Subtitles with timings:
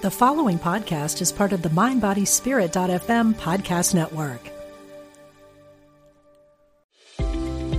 [0.00, 4.40] The following podcast is part of the MindBodySpirit.fm podcast network.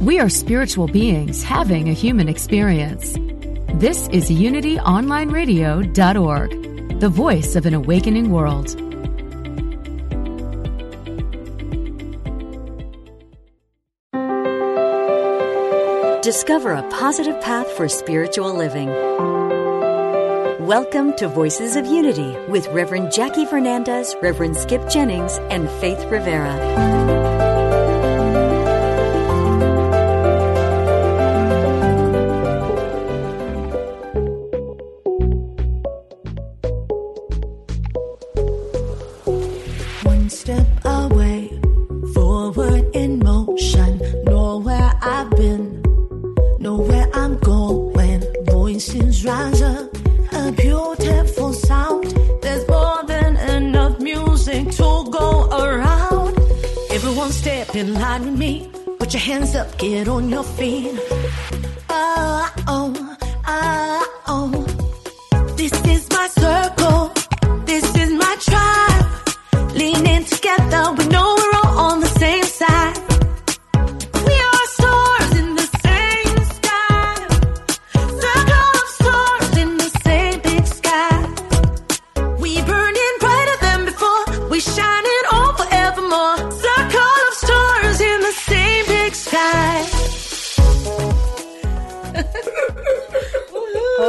[0.01, 3.13] We are spiritual beings having a human experience.
[3.75, 8.75] This is UnityOnlineRadio.org, the voice of an awakening world.
[16.21, 18.89] Discover a positive path for spiritual living.
[20.69, 27.18] Welcome to Voices of Unity with Reverend Jackie Fernandez, Reverend Skip Jennings, and Faith Rivera.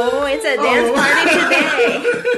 [0.03, 0.95] Oh, it's a dance oh.
[0.95, 2.17] party today.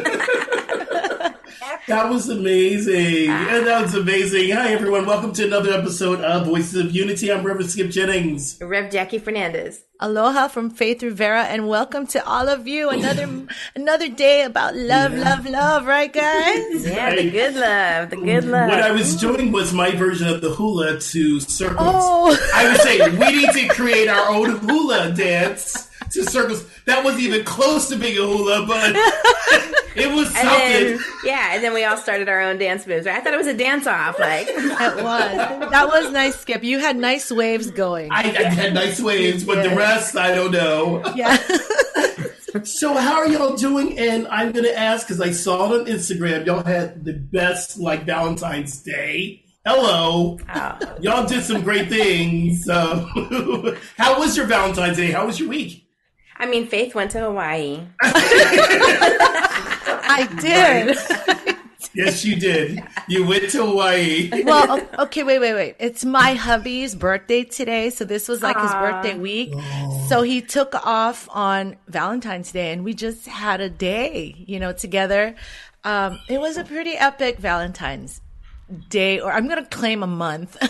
[1.87, 3.29] That was amazing.
[3.29, 3.55] Ah.
[3.55, 4.51] And that was amazing.
[4.51, 5.05] Hi, everyone.
[5.05, 7.29] Welcome to another episode of Voices of Unity.
[7.29, 8.57] I'm Reverend Skip Jennings.
[8.61, 9.83] Rev Jackie Fernandez.
[9.99, 12.89] Aloha from Faith Rivera and welcome to all of you.
[12.89, 13.29] Another
[13.75, 16.85] another day about love, love, love, right guys?
[16.85, 18.69] Yeah, the good love, the good love.
[18.69, 19.19] What I was mm.
[19.19, 21.79] doing was my version of the hula to circles.
[21.79, 22.51] Oh.
[22.53, 26.65] I was saying we need to create our own hula dance to circles.
[26.85, 28.91] That wasn't even close to being a hula, but
[29.95, 30.97] it was and something.
[30.97, 33.07] then, yeah, and then we all started our own dance moves.
[33.07, 34.19] I thought it was a dance off.
[34.19, 35.69] Like, That was.
[35.71, 36.63] That was nice, Skip.
[36.63, 38.11] You had nice waves going.
[38.11, 41.03] I, I had nice waves, but the rest, I don't know.
[41.15, 41.37] Yeah.
[42.65, 43.97] So how are y'all doing?
[43.97, 46.45] And I'm gonna ask because I saw it on Instagram.
[46.45, 49.43] Y'all had the best like Valentine's Day.
[49.65, 52.63] Hello, oh, y'all did some great things.
[52.65, 53.07] So,
[53.97, 55.09] how was your Valentine's Day?
[55.09, 55.82] How was your week?
[56.43, 57.79] I mean, Faith went to Hawaii.
[60.03, 60.97] I did.
[61.95, 62.81] Yes, you did.
[63.07, 64.31] You went to Hawaii.
[64.43, 65.75] Well, okay, wait, wait, wait.
[65.77, 69.53] It's my hubby's birthday today, so this was like his birthday week.
[70.09, 74.73] So he took off on Valentine's Day and we just had a day, you know,
[74.73, 75.35] together.
[75.83, 78.21] Um, it was a pretty epic Valentine's
[78.89, 80.57] Day, or I'm going to claim a month.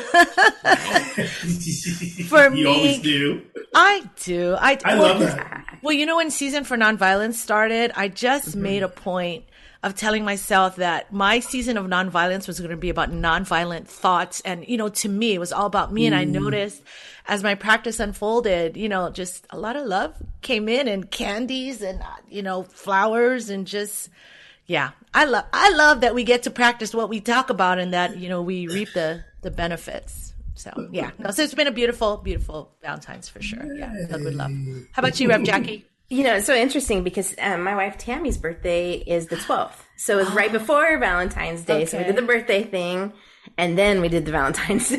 [2.27, 2.59] For me.
[2.59, 3.41] you me- always do.
[3.75, 4.55] I do.
[4.59, 5.79] I, I well, love that.
[5.81, 8.61] Well, you know, when season for nonviolence started, I just Mm-hmm.
[8.61, 9.45] made a point
[9.83, 14.41] of telling myself that my season of nonviolence was going to be about nonviolent thoughts.
[14.45, 16.05] And, you know, to me, it was all about me.
[16.05, 16.19] And Mm.
[16.19, 16.81] I noticed
[17.27, 21.81] as my practice unfolded, you know, just a lot of love came in and candies
[21.81, 24.09] and, uh, you know, flowers and just,
[24.65, 27.93] yeah, I love, I love that we get to practice what we talk about and
[27.93, 30.33] that, you know, we reap the, the benefits.
[30.55, 33.75] So yeah, no, so it's been a beautiful, beautiful Valentine's for sure.
[33.75, 34.51] Yeah, filled with love.
[34.91, 35.85] How about you, Rev Jackie?
[36.09, 39.77] You know, it's so interesting because um, my wife Tammy's birthday is the 12th.
[39.97, 41.85] So it was right before Valentine's Day.
[41.85, 43.13] So we did the birthday thing
[43.57, 44.87] and then we did the Valentine's.
[44.87, 44.97] so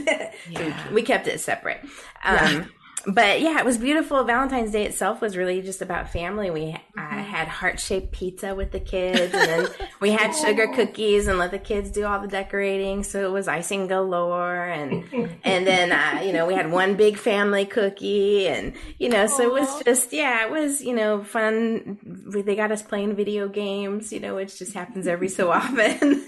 [0.55, 1.81] we, we kept it separate.
[2.25, 2.71] Um,
[3.07, 4.25] But yeah, it was beautiful.
[4.25, 6.51] Valentine's Day itself was really just about family.
[6.51, 9.69] We I had heart shaped pizza with the kids, and then
[10.01, 13.03] we had sugar cookies and let the kids do all the decorating.
[13.03, 15.05] So it was icing galore, and
[15.45, 19.43] and then uh, you know we had one big family cookie, and you know so
[19.43, 21.99] it was just yeah, it was you know fun.
[22.03, 26.25] They got us playing video games, you know, which just happens every so often.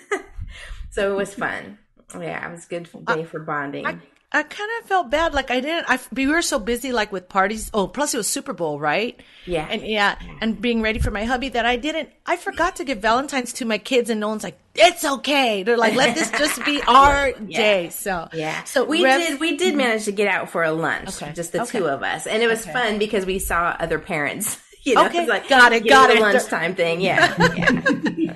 [0.91, 1.79] so it was fun.
[2.15, 3.87] Yeah, it was a good day for bonding.
[3.87, 3.99] I
[4.43, 5.35] kind of felt bad.
[5.35, 7.71] Like I didn't, I, we were so busy like with parties.
[7.75, 9.19] Oh, plus it was Super Bowl, right?
[9.45, 9.67] Yeah.
[9.71, 12.99] And yeah, and being ready for my hubby that I didn't, I forgot to give
[12.99, 15.63] Valentine's to my kids and no one's like, it's okay.
[15.63, 17.91] They're like, let this just be our day.
[17.91, 18.63] So, Yeah.
[18.65, 21.33] So we Rev- did we did manage to get out for a lunch, Okay.
[21.33, 21.79] just the Okay.
[21.79, 24.59] two of us, and it was fun because we saw other parents.
[24.87, 25.19] You know, Okay.
[25.23, 26.21] it's like Got it, got know, it.
[26.21, 28.35] Lunchtime thing, yeah, yeah.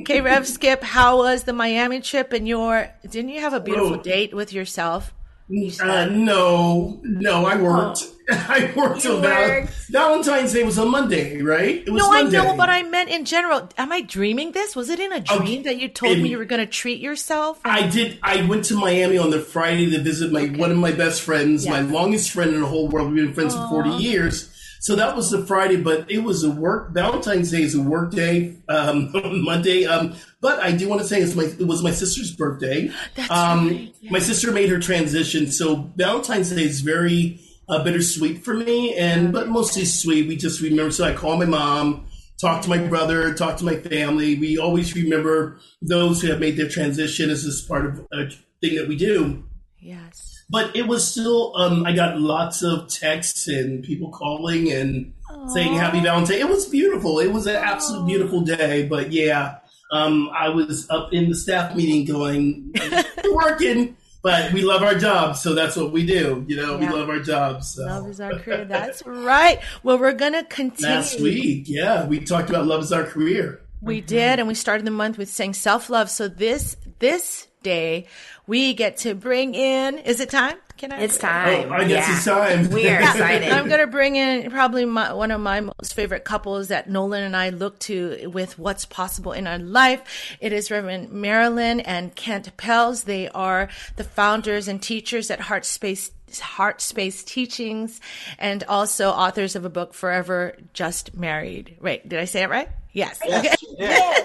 [0.00, 3.98] Okay, Rev Skip, how was the Miami trip and your, didn't you have a beautiful
[3.98, 4.02] Oh.
[4.02, 5.12] date with yourself?
[5.50, 8.04] Uh, no, no, I worked.
[8.30, 9.68] I worked till val-.
[9.90, 11.84] Valentine's Day was on Monday, right?
[11.86, 12.38] It was No, I Monday.
[12.38, 13.68] know, but I meant in general.
[13.76, 14.74] Am I dreaming this?
[14.74, 17.60] Was it in a dream that you told me you were going to treat yourself?
[17.64, 18.18] I did.
[18.22, 21.68] I went to Miami on the Friday to visit my one of my best friends,
[21.68, 23.12] my longest friend in the whole world.
[23.12, 24.50] We've been friends for forty years.
[24.84, 26.92] So that was the Friday, but it was a work.
[26.92, 28.58] Valentine's Day is a work day.
[28.68, 29.10] Um,
[29.42, 32.90] Monday, um, but I do want to say it's my it was my sister's birthday.
[33.14, 38.44] That's um, right, My sister made her transition, so Valentine's Day is very uh, bittersweet
[38.44, 40.28] for me, and but mostly sweet.
[40.28, 40.90] We just remember.
[40.90, 42.06] So I call my mom,
[42.38, 44.34] talk to my brother, talk to my family.
[44.34, 47.30] We always remember those who have made their transition.
[47.30, 48.28] This is part of a
[48.60, 49.44] thing that we do.
[49.78, 50.33] yes.
[50.54, 51.52] But it was still.
[51.56, 55.12] Um, I got lots of texts and people calling and
[55.48, 56.38] saying Happy Valentine.
[56.38, 57.18] It was beautiful.
[57.18, 58.86] It was an absolute beautiful day.
[58.86, 59.56] But yeah,
[59.90, 62.72] um, I was up in the staff meeting going,
[63.32, 63.96] working.
[64.22, 66.44] But we love our jobs, so that's what we do.
[66.46, 66.88] You know, Yeah.
[66.88, 67.74] we love our jobs.
[67.74, 67.82] So.
[67.84, 68.64] Love is our career.
[68.64, 69.58] That's right.
[69.82, 70.94] Well, we're going to continue.
[70.94, 73.60] Last week, yeah, we talked about love is our career.
[73.82, 76.08] We did, and we started the month with saying self love.
[76.08, 78.06] So this this day,
[78.46, 79.98] we get to bring in.
[79.98, 80.56] Is it time?
[80.76, 81.00] Can I?
[81.02, 81.70] It's time.
[81.70, 82.16] Oh, I guess Yeah.
[82.16, 82.70] it's time.
[82.74, 83.48] We are excited.
[83.52, 87.22] I'm going to bring in probably my, one of my most favorite couples that Nolan
[87.22, 90.36] and I look to with what's possible in our life.
[90.40, 93.04] It is Reverend Marilyn and Kent Pels.
[93.04, 96.10] They are the founders and teachers at Heart Space
[96.40, 98.00] Heart Space Teachings
[98.40, 101.76] and also authors of a book Forever Just Married.
[101.80, 102.06] Right.
[102.06, 102.68] Did I say it right?
[102.92, 103.20] Yes.
[103.24, 104.24] Yes, you did.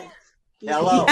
[0.67, 1.05] Hello.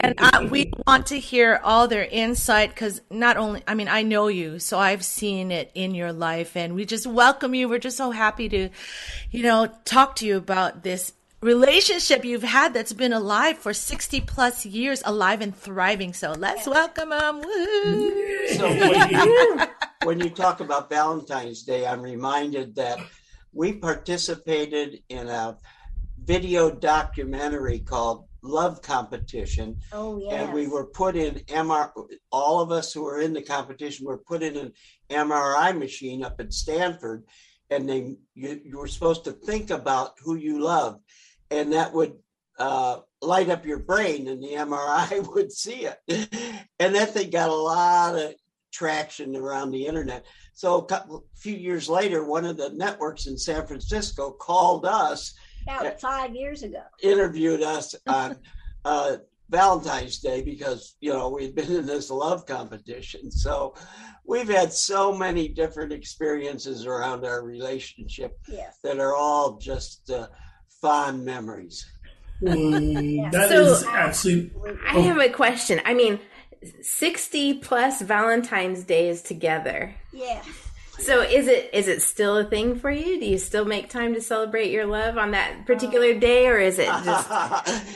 [0.00, 4.02] and uh, we want to hear all their insight because not only i mean i
[4.02, 7.66] know you so i've seen it in your life and we just welcome you.
[7.66, 8.68] We're just so happy to
[9.30, 14.20] you know talk to you about this relationship you've had that's been alive for 60
[14.20, 16.12] plus years alive and thriving.
[16.12, 18.48] So let's welcome them Woo.
[18.48, 19.58] So when you,
[20.04, 22.98] when you talk about Valentine's Day, I'm reminded that
[23.54, 25.56] we participated in a
[26.26, 29.78] video documentary called Love Competition.
[29.92, 30.32] Oh, yes.
[30.32, 31.90] And we were put in MR,
[32.30, 34.72] all of us who were in the competition were put in an
[35.10, 37.24] MRI machine up at Stanford.
[37.70, 41.00] And they, you, you were supposed to think about who you love,
[41.50, 42.14] And that would
[42.58, 45.98] uh, light up your brain, and the MRI would see it.
[46.78, 48.34] And that thing got a lot of
[48.72, 50.26] traction around the internet.
[50.52, 55.34] So a couple, few years later, one of the networks in San Francisco called us,
[55.68, 56.82] About five years ago.
[57.02, 58.36] interviewed us on
[58.84, 59.16] uh,
[59.50, 63.30] Valentine's Day because you know we've been in this love competition.
[63.30, 63.74] So
[64.24, 68.78] we've had so many different experiences around our relationship Yes.
[68.82, 70.28] that are all just uh,
[70.80, 71.84] fond memories.
[72.42, 74.72] Mm, that So- is absolutely.
[74.86, 75.80] I have a question.
[75.84, 76.20] I mean,
[76.82, 79.94] 60 plus Valentine's days together.
[80.12, 80.42] Yeah.
[80.98, 83.20] So is it is it still a thing for you?
[83.20, 86.18] Do you still make time to celebrate your love on that particular uh.
[86.18, 87.28] day or is it just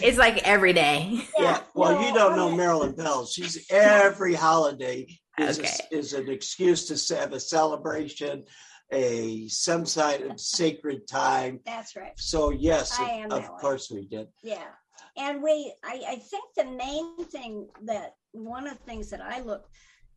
[0.02, 1.20] it's like every day?
[1.38, 3.26] Yeah, well, you don't know Marilyn Bell.
[3.26, 5.06] She's every holiday
[5.38, 8.44] is a- is an excuse to have a celebration,
[8.92, 11.60] a some side of sacred time.
[11.64, 12.12] That's right.
[12.16, 13.60] So yes, I of, am of that way.
[13.60, 14.28] course we did.
[14.42, 14.68] Yeah.
[15.16, 19.40] And we, I, I think the main thing that one of the things that I
[19.40, 19.66] look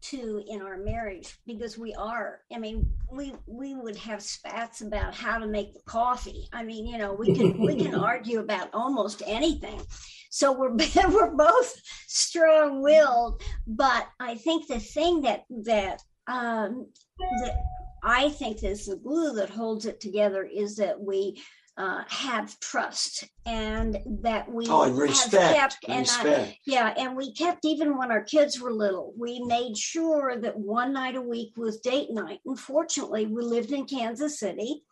[0.03, 5.13] to in our marriage, because we are, I mean, we we would have spats about
[5.13, 6.47] how to make the coffee.
[6.53, 9.81] I mean, you know, we can we can argue about almost anything.
[10.29, 10.75] So we're
[11.09, 16.87] we're both strong willed, but I think the thing that that um
[17.19, 17.55] that
[18.03, 21.41] I think is the glue that holds it together is that we
[21.77, 27.15] uh, have trust and that we Oh, and have respect, kept and I, yeah and
[27.15, 29.13] we kept even when our kids were little.
[29.17, 32.39] We made sure that one night a week was date night.
[32.45, 34.83] Unfortunately we lived in kansas city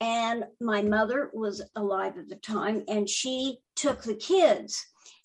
[0.00, 4.84] and my mother was alive at the time and she took the kids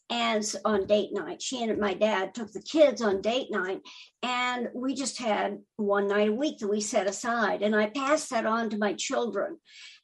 [0.10, 1.42] as on date night.
[1.42, 3.82] She and my dad took the kids on date night
[4.22, 7.62] and we just had one night a week that we set aside.
[7.62, 9.58] And i passed that on to my children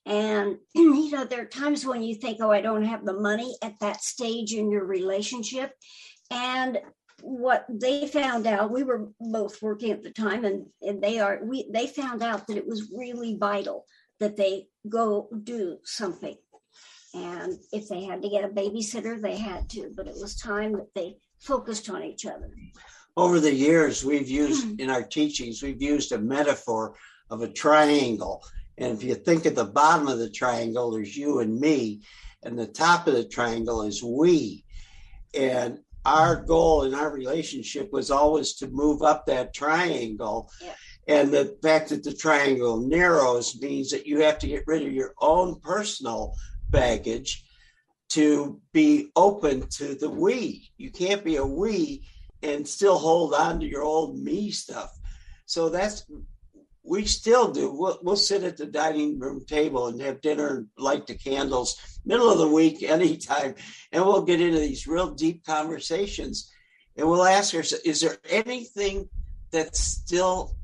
[0.06, 3.56] and you know there are times when you think oh i don't have the money
[3.64, 5.74] at that stage in your relationship.
[6.32, 6.80] And
[7.22, 11.40] what they found out we were both working at the time and, and they are
[11.44, 13.86] we they found out that it was really vital
[14.20, 16.36] that they go do something.
[17.14, 20.74] And if they had to get a babysitter they had to but it was time
[20.74, 22.52] that they focused on each other.
[23.18, 24.80] Over the years, we've used mm-hmm.
[24.80, 26.96] in our teachings, we've used a metaphor
[27.30, 28.44] of a triangle.
[28.80, 32.02] And if you think at the bottom of the triangle, there's you and me,
[32.44, 34.64] and the top of the triangle is we.
[35.36, 40.50] And our goal in our relationship was always to move up that triangle.
[40.62, 40.74] Yeah.
[41.08, 44.94] And the fact that the triangle narrows means that you have to get rid of
[44.94, 46.34] your own personal
[46.70, 47.44] baggage
[48.10, 50.72] to be open to the we.
[50.78, 52.08] You can't be a we
[52.42, 54.92] and still hold on to your old me stuff.
[55.46, 56.06] So that's
[56.90, 57.72] we still do.
[57.72, 62.00] We'll, we'll sit at the dining room table and have dinner and light the candles,
[62.04, 63.54] middle of the week, anytime,
[63.92, 66.52] and we'll get into these real deep conversations.
[66.98, 69.08] And we'll ask ourselves, is there anything
[69.52, 70.58] that's still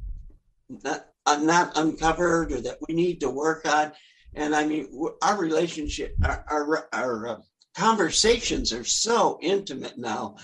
[0.68, 3.94] not, uh, not uncovered or that we need to work on?
[4.34, 4.90] And I mean,
[5.22, 7.38] our relationship, our, our, our uh,
[7.78, 10.38] conversations are so intimate now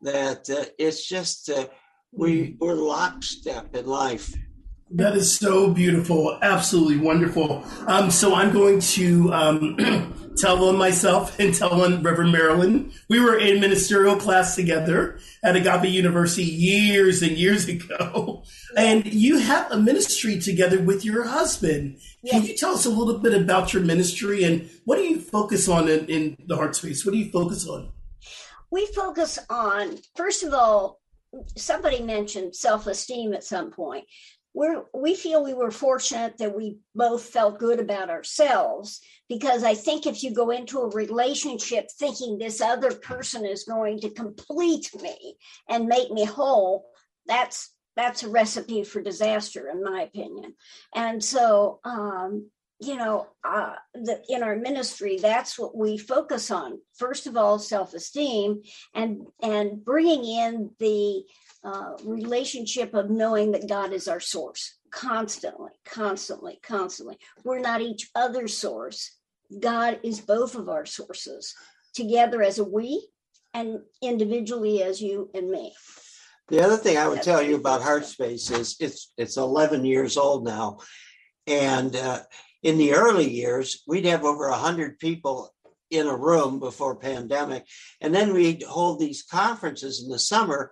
[0.00, 1.66] that uh, it's just, uh,
[2.10, 4.34] we, we're lockstep in life.
[4.90, 7.64] That is so beautiful, absolutely wonderful.
[7.88, 9.76] Um, so I'm going to um,
[10.36, 12.92] tell on myself and tell on Reverend Marilyn.
[13.08, 18.44] We were in ministerial class together at Agape University years and years ago,
[18.76, 21.98] and you have a ministry together with your husband.
[22.30, 25.68] Can you tell us a little bit about your ministry and what do you focus
[25.68, 27.04] on in, in the heart space?
[27.04, 27.90] What do you focus on?
[28.70, 31.00] We focus on, first of all,
[31.56, 34.04] somebody mentioned self esteem at some point
[34.56, 39.74] we're we feel we were fortunate that we both felt good about ourselves because i
[39.74, 44.90] think if you go into a relationship thinking this other person is going to complete
[45.00, 45.36] me
[45.68, 46.86] and make me whole
[47.26, 50.54] that's that's a recipe for disaster in my opinion.
[50.94, 56.78] And so um you know uh, the, in our ministry that's what we focus on.
[56.98, 58.62] First of all self-esteem
[58.94, 61.24] and and bringing in the
[61.66, 67.18] uh, relationship of knowing that God is our source constantly, constantly, constantly.
[67.44, 69.16] We're not each other's source.
[69.58, 71.54] God is both of our sources
[71.92, 73.08] together as a we
[73.52, 75.74] and individually as you and me.
[76.48, 80.16] The other thing I would That's tell you about HeartSpace is it's it's 11 years
[80.16, 80.78] old now,
[81.48, 82.20] and uh,
[82.62, 85.52] in the early years we'd have over 100 people
[85.90, 87.66] in a room before pandemic,
[88.00, 90.70] and then we'd hold these conferences in the summer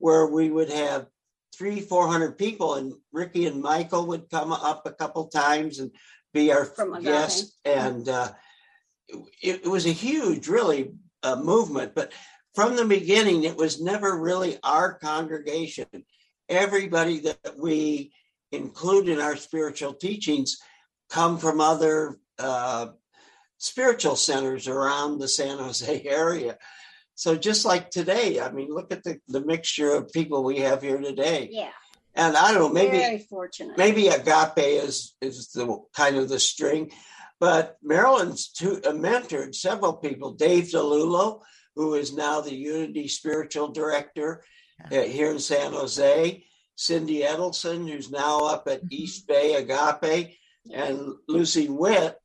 [0.00, 1.06] where we would have
[1.54, 5.92] three, four hundred people, and Ricky and Michael would come up a couple times and
[6.32, 6.68] be our
[7.02, 7.56] guests.
[7.64, 8.32] And uh,
[9.08, 10.92] it, it, was a huge, really,
[11.22, 11.94] uh, movement.
[11.94, 12.12] But
[12.54, 15.86] from the beginning, it was never really our congregation.
[16.48, 18.12] Everybody that we
[18.52, 20.58] include in our spiritual teachings
[21.08, 22.88] come from other uh,
[23.58, 26.58] spiritual centers around the San Jose area.
[27.20, 30.80] So just like today, I mean, look at the, the mixture of people we have
[30.80, 31.50] here today.
[31.52, 31.68] Yeah.
[32.14, 33.76] And I don't know, maybe very fortunate.
[33.76, 36.92] Maybe agape is is the kind of the string,
[37.38, 40.32] but Marilyn's too, uh, mentored several people.
[40.32, 41.42] Dave DeLulo,
[41.76, 44.42] who is now the Unity Spiritual Director
[44.90, 46.42] uh, here in San Jose.
[46.74, 48.94] Cindy Edelson, who's now up at mm-hmm.
[49.02, 50.38] East Bay Agape,
[50.72, 52.16] and Lucy Witt,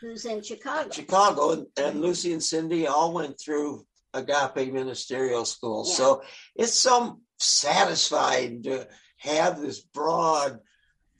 [0.00, 0.90] who's in Chicago.
[0.90, 5.84] Chicago, and, and Lucy and Cindy all went through agape ministerial school.
[5.86, 5.94] Yeah.
[5.94, 6.22] So
[6.54, 8.86] it's so satisfying to
[9.18, 10.60] have this broad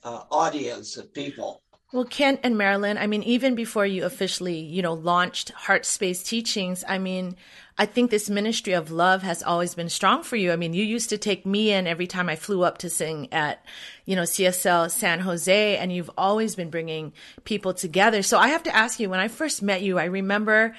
[0.03, 1.61] uh, audience of people.
[1.93, 6.23] Well, Kent and Marilyn, I mean, even before you officially, you know, launched Heart Space
[6.23, 7.35] Teachings, I mean,
[7.77, 10.53] I think this ministry of love has always been strong for you.
[10.53, 13.27] I mean, you used to take me in every time I flew up to sing
[13.33, 13.65] at,
[14.05, 17.11] you know, CSL San Jose, and you've always been bringing
[17.43, 18.21] people together.
[18.21, 20.73] So I have to ask you, when I first met you, I remember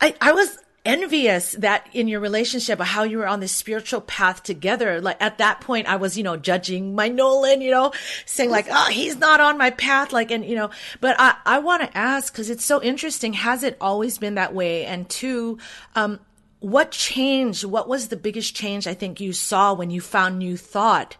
[0.00, 4.42] I, I was envious that in your relationship how you were on this spiritual path
[4.42, 5.00] together.
[5.00, 7.92] Like at that point i was you know judging my nolan you know
[8.26, 10.12] saying like oh he's not on my path.
[10.12, 13.32] Like and you know but i i want to ask because it's so interesting.
[13.32, 14.84] Has it always been that way?
[14.84, 15.58] And two
[15.94, 16.20] um
[16.60, 17.64] what changed?
[17.64, 21.16] What was the biggest change i think you saw when you found new thought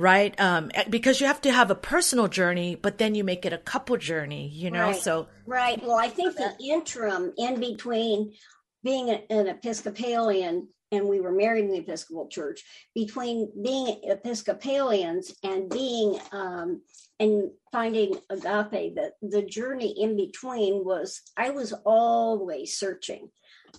[0.00, 0.38] right?
[0.40, 3.58] Um because you have to have a personal journey but then you make it a
[3.58, 4.88] couple journey you know?
[4.88, 4.96] Right.
[5.02, 5.82] so right.
[5.82, 8.34] Well i think the interim in between
[8.82, 12.62] being an Episcopalian and we were married in the Episcopal Church,
[12.94, 16.82] between being Episcopalians and being um,
[17.20, 23.28] and finding agape, the, the journey in between was I was always searching.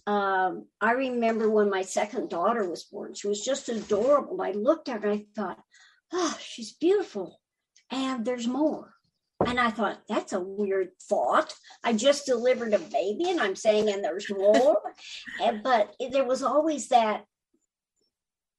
[0.05, 4.41] Um, I remember when my second daughter was born, she was just adorable.
[4.41, 5.59] I looked at her and I thought,
[6.13, 7.39] oh, she's beautiful.
[7.91, 8.93] And there's more.
[9.45, 11.53] And I thought, that's a weird thought.
[11.83, 14.77] I just delivered a baby and I'm saying, and there's more.
[15.41, 17.25] and, but there was always that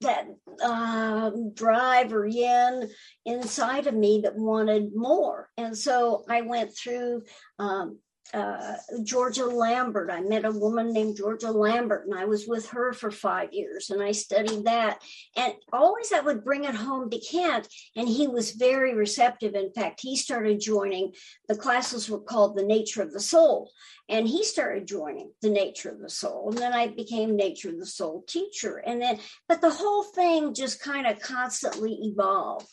[0.01, 0.27] that
[0.65, 2.89] um, drive or yin
[3.27, 5.51] inside of me that wanted more.
[5.59, 7.25] And so I went through
[7.59, 7.99] um,
[8.33, 10.11] uh, Georgia Lambert.
[10.11, 13.91] I met a woman named Georgia Lambert, and I was with her for five years,
[13.91, 15.03] and I studied that.
[15.37, 19.55] And always I would bring it home to Kent, and he was very receptive.
[19.55, 21.13] In fact, he started joining
[21.49, 23.71] the classes were called the Nature of the Soul,
[24.09, 27.79] and he started joining the Nature of the Soul, and then I became Nature of
[27.79, 29.19] the Soul teacher, and then
[29.49, 32.69] but the whole thing just kind of constantly evolved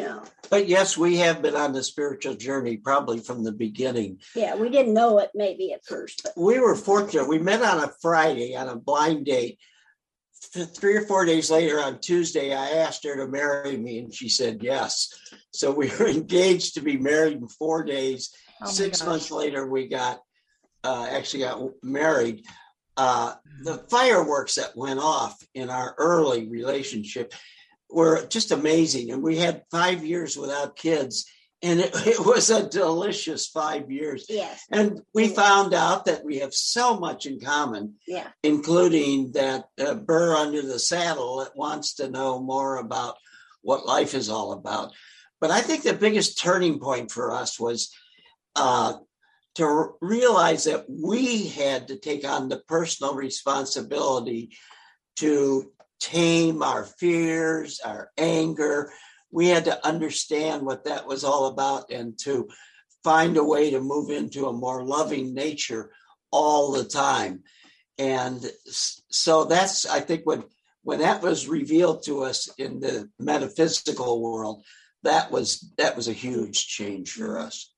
[0.00, 0.22] know.
[0.50, 4.20] But yes, we have been on the spiritual journey probably from the beginning.
[4.34, 7.28] Yeah, we didn't know it maybe at first, but we were fortunate.
[7.28, 9.58] We met on a Friday on a blind date.
[10.54, 14.28] Three or four days later on Tuesday, I asked her to marry me, and she
[14.28, 15.08] said yes.
[15.52, 18.34] So we were engaged to be married in four days.
[18.60, 20.20] Oh Six months later, we got
[20.84, 22.44] uh, actually got married.
[22.96, 27.32] Uh, the fireworks that went off in our early relationship
[27.92, 29.10] were just amazing.
[29.10, 31.26] And we had five years without kids.
[31.62, 34.26] And it, it was a delicious five years.
[34.28, 34.64] Yes.
[34.70, 37.94] And we found out that we have so much in common.
[38.06, 38.28] Yeah.
[38.42, 43.16] Including that uh, burr under the saddle that wants to know more about
[43.62, 44.92] what life is all about.
[45.40, 47.94] But I think the biggest turning point for us was
[48.56, 48.94] uh,
[49.54, 54.56] to realize that we had to take on the personal responsibility
[55.16, 55.72] to
[56.02, 58.92] tame our fears, our anger.
[59.30, 62.48] We had to understand what that was all about and to
[63.04, 65.92] find a way to move into a more loving nature
[66.30, 67.42] all the time.
[67.98, 70.44] And so that's, I think, when
[70.84, 74.64] when that was revealed to us in the metaphysical world,
[75.04, 77.72] that was that was a huge change for us.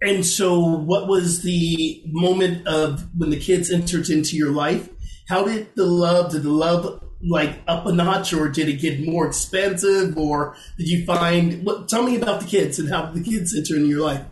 [0.00, 4.88] And so, what was the moment of when the kids entered into your life?
[5.28, 9.04] How did the love did the love like up a notch or did it get
[9.04, 13.22] more expensive or did you find what tell me about the kids and how the
[13.22, 14.22] kids enter into your life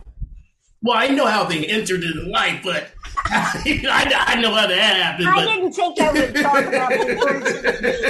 [0.81, 2.91] well i know how they entered into life but
[3.27, 5.45] I, I, know how that happened i but.
[5.45, 8.05] didn't think i would talk about the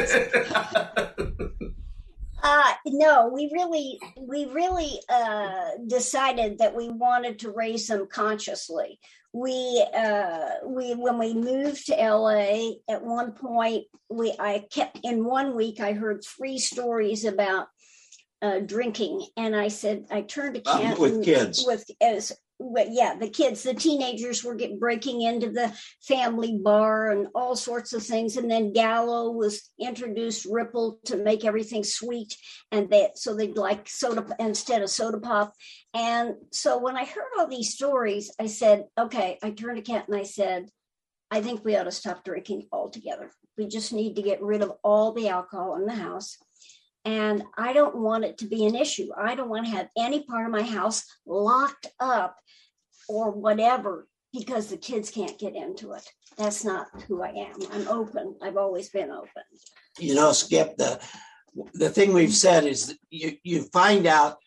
[2.45, 8.99] uh, no, we really, we really uh, decided that we wanted to raise them consciously
[9.35, 15.25] we uh we when we moved to LA at one point we I kept in
[15.25, 17.67] one week I heard three stories about
[18.41, 19.27] uh drinking.
[19.35, 21.65] And I said I turned to Kent um, with kids.
[21.67, 27.27] with as yeah, the kids, the teenagers were get, breaking into the family bar and
[27.35, 28.37] all sorts of things.
[28.37, 32.35] And then Gallo was introduced Ripple to make everything sweet,
[32.71, 35.53] and that so they'd like soda instead of soda pop.
[35.93, 39.37] And so when I heard all these stories, I said, okay.
[39.43, 40.69] I turned to Kent and I said,
[41.31, 43.31] I think we ought to stop drinking altogether.
[43.57, 46.37] We just need to get rid of all the alcohol in the house
[47.05, 49.09] and I don't want it to be an issue.
[49.15, 52.35] I don't want to have any part of my house locked up
[53.07, 56.03] or whatever because the kids can't get into it.
[56.37, 57.55] That's not who I am.
[57.71, 58.35] I'm open.
[58.41, 59.43] I've always been open.
[59.99, 60.99] You know, Skip, the
[61.73, 64.37] the thing we've said is you you find out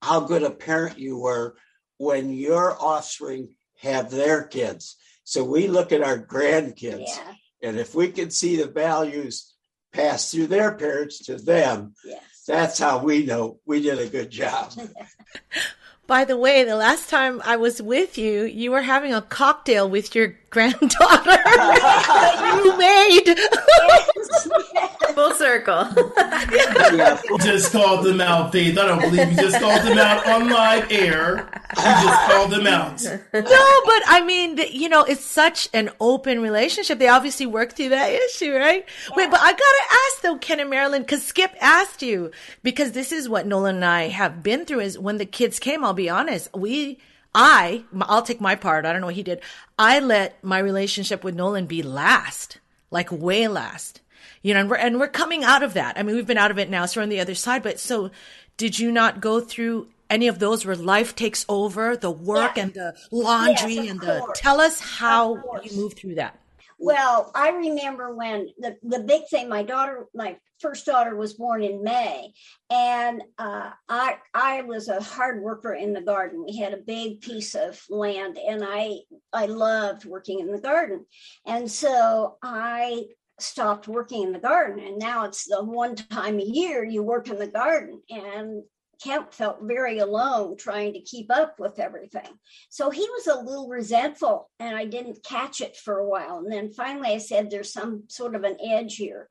[0.00, 1.56] how good a parent you were
[1.98, 3.48] when your offspring
[3.80, 4.96] have their kids.
[5.24, 7.32] So we look at our grandkids, yeah.
[7.62, 9.55] and if we can see the values
[9.92, 12.44] pass through their parents to them, yes.
[12.46, 14.72] that's how we know we did a good job.
[16.06, 19.90] By the way, the last time I was with you, you were having a cocktail
[19.90, 23.36] with your granddaughter that you made.
[25.16, 25.88] Full circle.
[26.18, 27.18] yeah.
[27.40, 28.76] Just called them out, Faith.
[28.76, 31.48] I don't believe you just called them out on live air.
[31.70, 33.02] You just called them out.
[33.02, 36.98] No, but I mean, you know, it's such an open relationship.
[36.98, 38.84] They obviously work through that issue, right?
[39.08, 39.14] Yeah.
[39.16, 42.30] Wait, but I gotta ask though, Ken and Marilyn, because Skip asked you,
[42.62, 44.80] because this is what Nolan and I have been through.
[44.80, 46.98] Is when the kids came, I'll be honest, we
[47.34, 48.84] I, I'll take my part.
[48.84, 49.40] I don't know what he did.
[49.78, 52.58] I let my relationship with Nolan be last,
[52.90, 54.00] like way last,
[54.42, 55.98] you know, and we're, and we're coming out of that.
[55.98, 56.86] I mean, we've been out of it now.
[56.86, 57.62] So we're on the other side.
[57.62, 58.10] But so
[58.56, 62.72] did you not go through any of those where life takes over the work and
[62.74, 66.38] the laundry yes, and the, tell us how you move through that.
[66.78, 71.62] Well, I remember when the, the big thing, my daughter, my first daughter was born
[71.62, 72.34] in May,
[72.70, 76.44] and uh, I I was a hard worker in the garden.
[76.44, 78.98] We had a big piece of land, and I
[79.32, 81.06] I loved working in the garden,
[81.46, 83.06] and so I
[83.38, 87.28] stopped working in the garden, and now it's the one time a year you work
[87.28, 88.62] in the garden, and
[89.02, 92.38] Kent felt very alone trying to keep up with everything.
[92.70, 96.38] So he was a little resentful, and I didn't catch it for a while.
[96.38, 99.28] And then finally, I said, There's some sort of an edge here.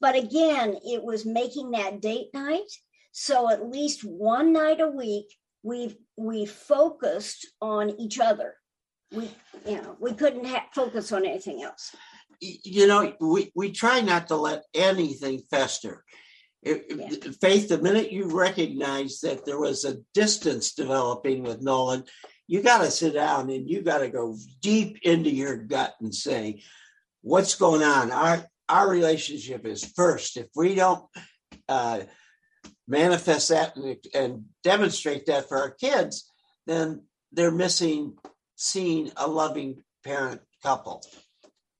[0.00, 2.70] But again, it was making that date night.
[3.12, 5.26] So at least one night a week,
[5.62, 8.54] we we focused on each other.
[9.12, 9.30] We
[9.66, 11.94] you know we couldn't ha- focus on anything else.
[12.64, 16.04] You know, we, we try not to let anything fester.
[16.62, 22.04] It- it- Faith, the minute you recognize that there was a distance developing with Nolan,
[22.46, 26.14] you got to sit down and you got to go deep into your gut and
[26.14, 26.62] say,
[27.22, 28.10] what's going on?
[28.10, 30.36] Our, our relationship is first.
[30.36, 31.04] If we don't
[31.68, 32.00] uh,
[32.86, 36.30] manifest that and, and demonstrate that for our kids,
[36.66, 37.02] then
[37.32, 38.16] they're missing
[38.56, 41.02] seeing a loving parent couple.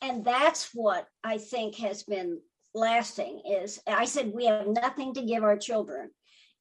[0.05, 2.41] And that's what I think has been
[2.75, 6.11] lasting is I said we have nothing to give our children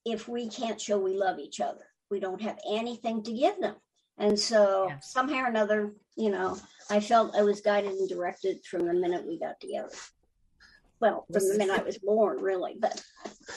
[0.05, 1.83] if we can't show we love each other.
[2.09, 3.75] We don't have anything to give them.
[4.17, 6.57] And so somehow or another, you know,
[6.89, 9.89] I felt I was guided and directed from the minute we got together.
[11.03, 13.03] Well, from the minute I was born, really, but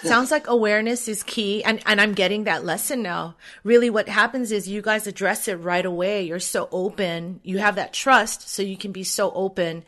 [0.03, 1.63] Sounds like awareness is key.
[1.63, 3.37] And, and I'm getting that lesson now.
[3.63, 6.25] Really, what happens is you guys address it right away.
[6.25, 7.39] You're so open.
[7.45, 9.85] You have that trust, so you can be so open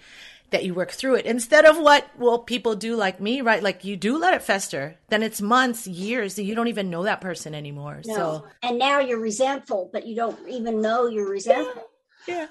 [0.51, 3.61] that you work through it instead of what, well, people do like me, right?
[3.61, 4.97] Like you do let it fester.
[5.09, 8.03] Then it's months, years that you don't even know that person anymore.
[8.07, 8.15] no.
[8.15, 11.89] So, and now you're resentful, but you don't even know you're resentful.
[12.29, 12.47] yeah.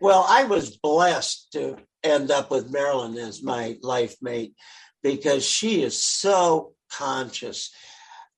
[0.00, 4.54] Well, I was blessed to end up with Marilyn as my life mate
[5.02, 7.70] because she is so conscious.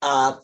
[0.01, 0.37] Uh,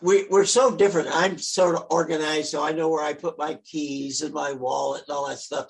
[0.00, 1.08] we, we're so different.
[1.10, 5.02] I'm sort of organized, so I know where I put my keys and my wallet
[5.08, 5.66] and all that stuff.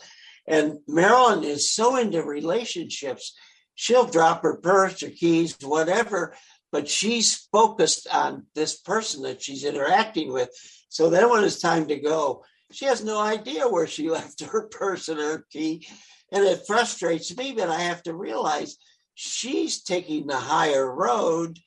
[0.47, 3.35] And Marilyn is so into relationships,
[3.77, 6.35] she'll drop her purse or keys, whatever,
[6.71, 10.51] but she's focused on this person that she's interacting with.
[10.91, 14.69] So then when it's time to go, she has no idea where she left her
[14.69, 15.87] purse and her key.
[16.33, 18.77] And it frustrates me, but I have to realize
[19.15, 21.59] she's taking the higher road.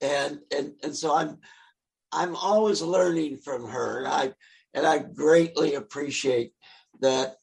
[0.00, 1.38] And and and so I'm
[2.12, 3.98] I'm always learning from her.
[3.98, 4.32] And I
[4.74, 6.52] and I greatly appreciate
[7.00, 7.36] that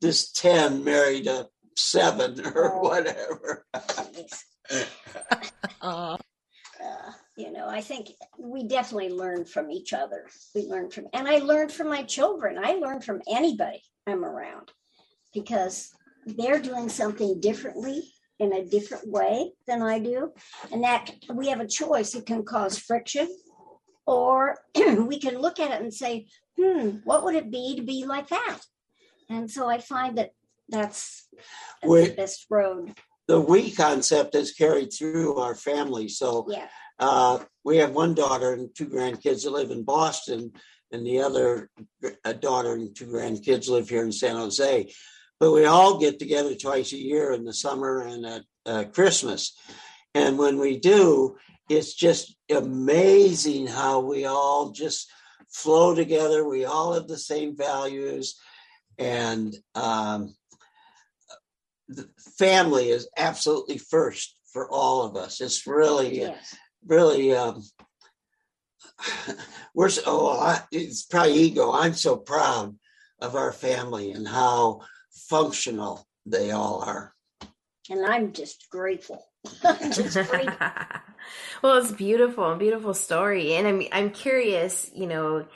[0.00, 2.78] this 10 married a seven or oh.
[2.88, 3.66] whatever.
[7.36, 10.26] you know, I think we definitely learn from each other.
[10.54, 12.58] We learn from, and I learned from my children.
[12.62, 14.70] I learn from anybody I'm around
[15.32, 15.90] because
[16.26, 20.32] they're doing something differently in a different way than I do.
[20.72, 22.14] And that we have a choice.
[22.14, 23.28] It can cause friction,
[24.06, 26.26] or we can look at it and say,
[26.58, 28.58] hmm, what would it be to be like that?
[29.30, 30.30] And so I find that
[30.68, 31.28] that's,
[31.80, 32.08] that's Wait.
[32.10, 32.94] the best road.
[33.26, 36.08] the we concept is carried through our family.
[36.08, 36.68] So Yeah.
[36.98, 40.52] Uh, we have one daughter and two grandkids that live in Boston,
[40.90, 41.70] and the other
[42.24, 44.92] a daughter and two grandkids live here in San Jose.
[45.40, 49.56] But we all get together twice a year in the summer and at uh, Christmas.
[50.14, 51.36] And when we do,
[51.68, 55.10] it's just amazing how we all just
[55.50, 56.46] flow together.
[56.46, 58.38] We all have the same values.
[58.98, 60.34] And um,
[61.88, 65.40] the family is absolutely first for all of us.
[65.40, 66.56] It's really, Yes.
[66.86, 67.62] Really, um,
[69.74, 71.72] we're so, oh, I, it's probably ego.
[71.72, 72.76] I'm so proud
[73.20, 77.14] of our family and how functional they all are.
[77.90, 79.24] And I'm just grateful.
[79.62, 80.56] just grateful.
[81.62, 85.46] well, it's beautiful, beautiful story, and I'm I'm curious, you know,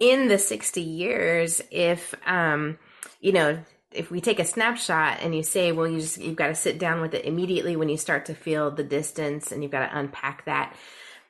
[0.00, 2.78] in the 60 years, if um,
[3.20, 3.58] you know,
[3.94, 6.78] if we take a snapshot and you say, well, you just you've got to sit
[6.78, 9.98] down with it immediately when you start to feel the distance, and you've got to
[9.98, 10.74] unpack that.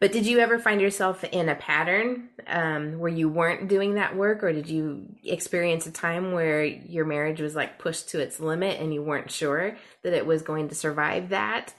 [0.00, 4.16] But did you ever find yourself in a pattern um, where you weren't doing that
[4.16, 8.40] work, or did you experience a time where your marriage was like pushed to its
[8.40, 11.72] limit and you weren't sure that it was going to survive that?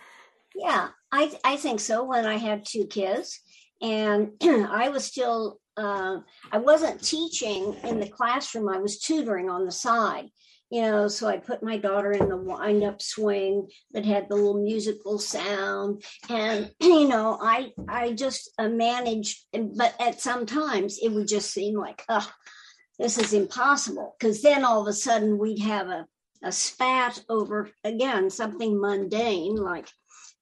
[0.56, 2.04] Yeah, I I think so.
[2.04, 3.40] When I had two kids,
[3.82, 6.20] and I was still uh,
[6.52, 8.70] I wasn't teaching in the classroom.
[8.70, 10.30] I was tutoring on the side.
[10.76, 14.36] You know, so I put my daughter in the wind up swing that had the
[14.36, 19.46] little musical sound, and you know, I I just uh, managed.
[19.54, 22.30] But at some times, it would just seem like, oh,
[23.00, 24.18] this is impossible.
[24.20, 26.08] Because then all of a sudden, we'd have a
[26.44, 29.88] a spat over again something mundane like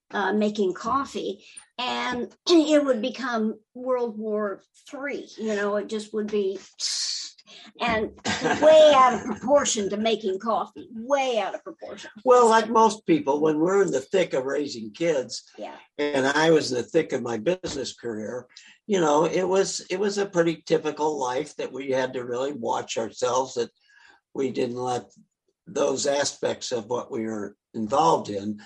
[0.10, 1.46] uh, making coffee,
[1.78, 5.30] and it would become World War Three.
[5.38, 6.58] You know, it just would be,
[7.80, 8.12] and
[8.62, 10.88] way out of proportion to making coffee.
[10.94, 12.10] Way out of proportion.
[12.24, 15.76] Well, like most people, when we're in the thick of raising kids, Yeah.
[15.98, 18.48] and I was in the thick of my business career,
[18.88, 22.54] you know, it was it was a pretty typical life that we had to really
[22.54, 23.70] watch ourselves that
[24.34, 25.06] we didn't let
[25.68, 28.60] those aspects of what we were involved in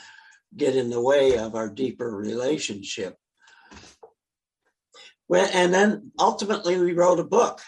[0.55, 3.15] get in the way of our deeper relationship.
[5.27, 7.59] Well, and then ultimately we wrote a book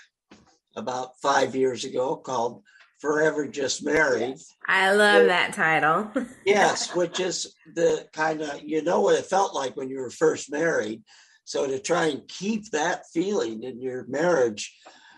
[0.79, 2.63] about five years ago called
[2.99, 4.37] Forever Just Married.
[4.67, 6.11] I love that title.
[6.45, 10.09] yes, which is the kind of you know what it felt like when you were
[10.09, 11.03] first married.
[11.45, 14.75] So to try and keep that feeling in your marriage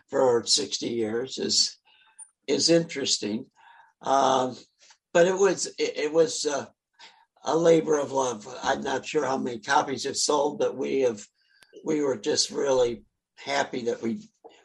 [0.09, 1.77] for 60 years is
[2.47, 3.45] is interesting.
[4.01, 4.57] Um,
[5.13, 6.65] but it was it, it was uh,
[7.43, 8.47] a labor of love.
[8.63, 11.25] I'm not sure how many copies have sold, but we have
[11.83, 13.03] we were just really
[13.37, 14.19] happy that we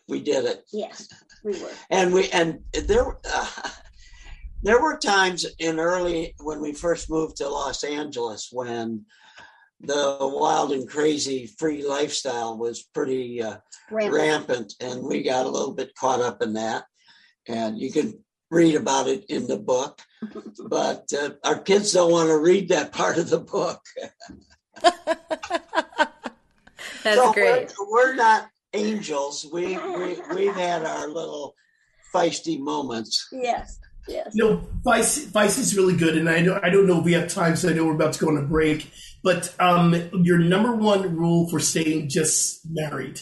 [0.09, 0.65] we did it.
[0.73, 1.09] Yes,
[1.45, 1.71] we were.
[1.91, 3.51] And we and there uh,
[4.63, 9.05] there were times in early when we first moved to Los Angeles when
[9.81, 13.59] the wild and crazy free lifestyle was pretty uh,
[13.91, 14.15] rampant.
[14.15, 16.85] rampant, and we got a little bit caught up in that.
[17.49, 18.19] And you can
[18.51, 20.01] read about it in the book,
[20.69, 23.81] but uh, our kids don't want to read that part of the book.
[27.03, 27.73] That's so great.
[27.79, 29.47] We're, we're, not angels.
[29.53, 31.55] We, we we've had our little
[32.15, 33.29] feisty moments.
[33.33, 33.79] Yes.
[34.09, 34.31] Yes.
[34.35, 37.13] You know, Vice Vice is really good, and I know I don't know if we
[37.15, 38.91] have time, so I know we're about to go on a break.
[39.25, 43.21] But um, your number one rule for staying just married.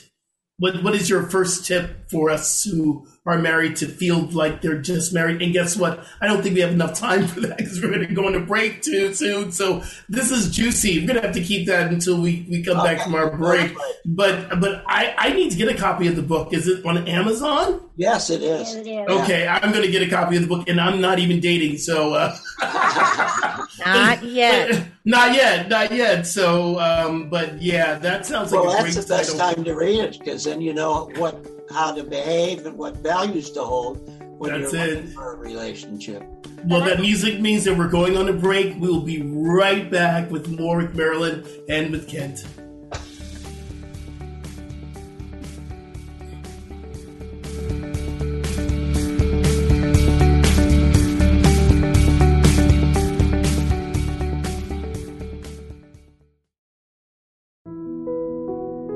[0.59, 4.81] What what is your first tip for us who are married to feel like they're
[4.81, 5.41] just married.
[5.41, 6.05] And guess what?
[6.21, 8.35] I don't think we have enough time for that because we're going to go on
[8.35, 9.51] a break too soon.
[9.51, 11.01] So this is juicy.
[11.01, 13.75] We're going to have to keep that until we, we come back from our break.
[14.05, 16.53] But but I, I need to get a copy of the book.
[16.53, 17.81] Is it on Amazon?
[17.97, 18.75] Yes, it is.
[18.77, 21.79] Okay, I'm going to get a copy of the book, and I'm not even dating,
[21.79, 22.37] so uh,
[23.87, 24.85] not yet.
[25.05, 26.27] not yet, not yet.
[26.27, 29.55] So, um, but yeah, that sounds like well, a that's the best title.
[29.55, 33.51] time to read it because then you know what how to behave and what values
[33.51, 34.09] to hold
[34.39, 36.23] when That's you're looking for a relationship.
[36.65, 38.75] Well, that music means that we're going on a break.
[38.81, 42.45] We will be right back with more with Marilyn and with Kent.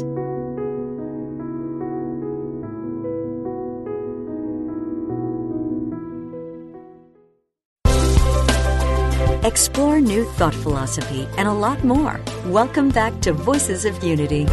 [9.43, 12.21] Explore new thought philosophy and a lot more.
[12.45, 14.45] Welcome back to Voices of Unity.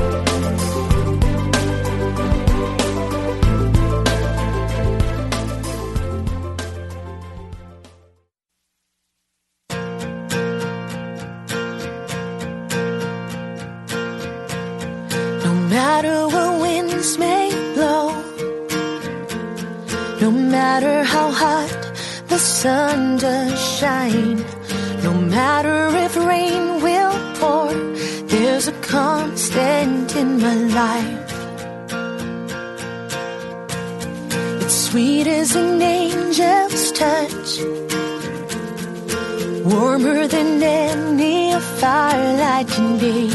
[41.83, 43.29] Firelight can be,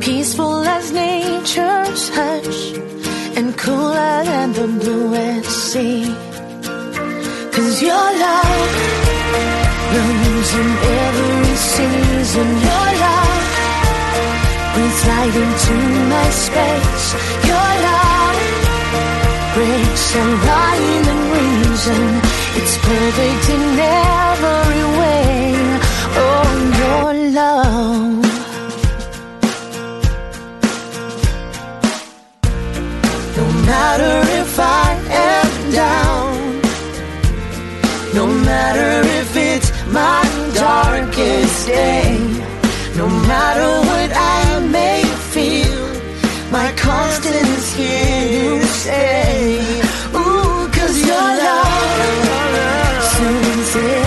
[0.00, 2.62] peaceful as nature's hush,
[3.36, 6.04] and cooler than the bluest sea.
[7.54, 8.72] Cause your love
[9.90, 10.68] blooms in
[11.04, 12.48] every season.
[12.68, 13.44] Your love
[14.72, 15.76] breathes light into
[16.12, 17.06] my space.
[17.50, 18.38] Your love
[19.54, 22.02] breaks a rhyme and reason.
[22.58, 25.45] It's perfect in every way.
[26.96, 28.22] Your love.
[33.36, 34.86] No matter if I
[35.28, 36.56] am down
[38.16, 40.22] no matter if it's my
[40.54, 42.16] darkest day,
[42.96, 45.04] no matter what I may
[45.34, 45.84] feel,
[46.50, 49.58] my constant is here to stay.
[50.14, 54.05] Ooh, cause your love soothes every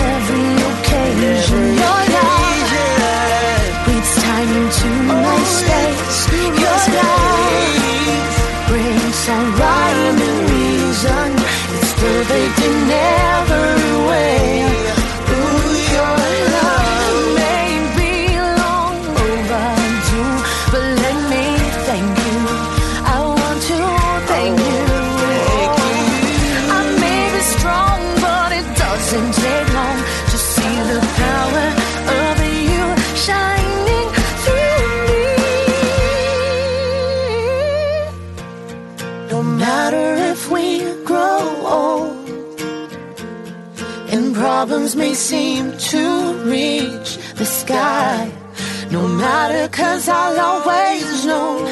[49.50, 51.66] Cause I'll always know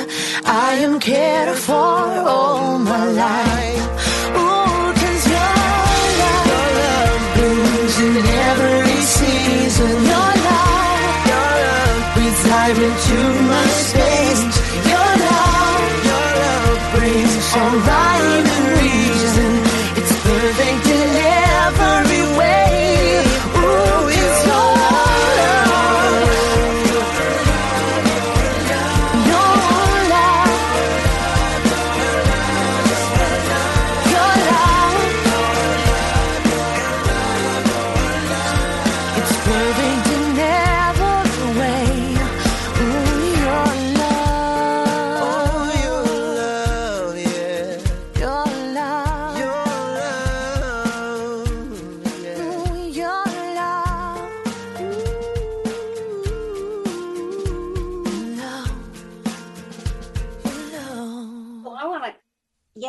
[0.44, 3.67] I am cared for all my life.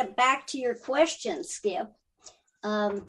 [0.00, 1.90] Get back to your question, Skip.
[2.62, 3.06] Um,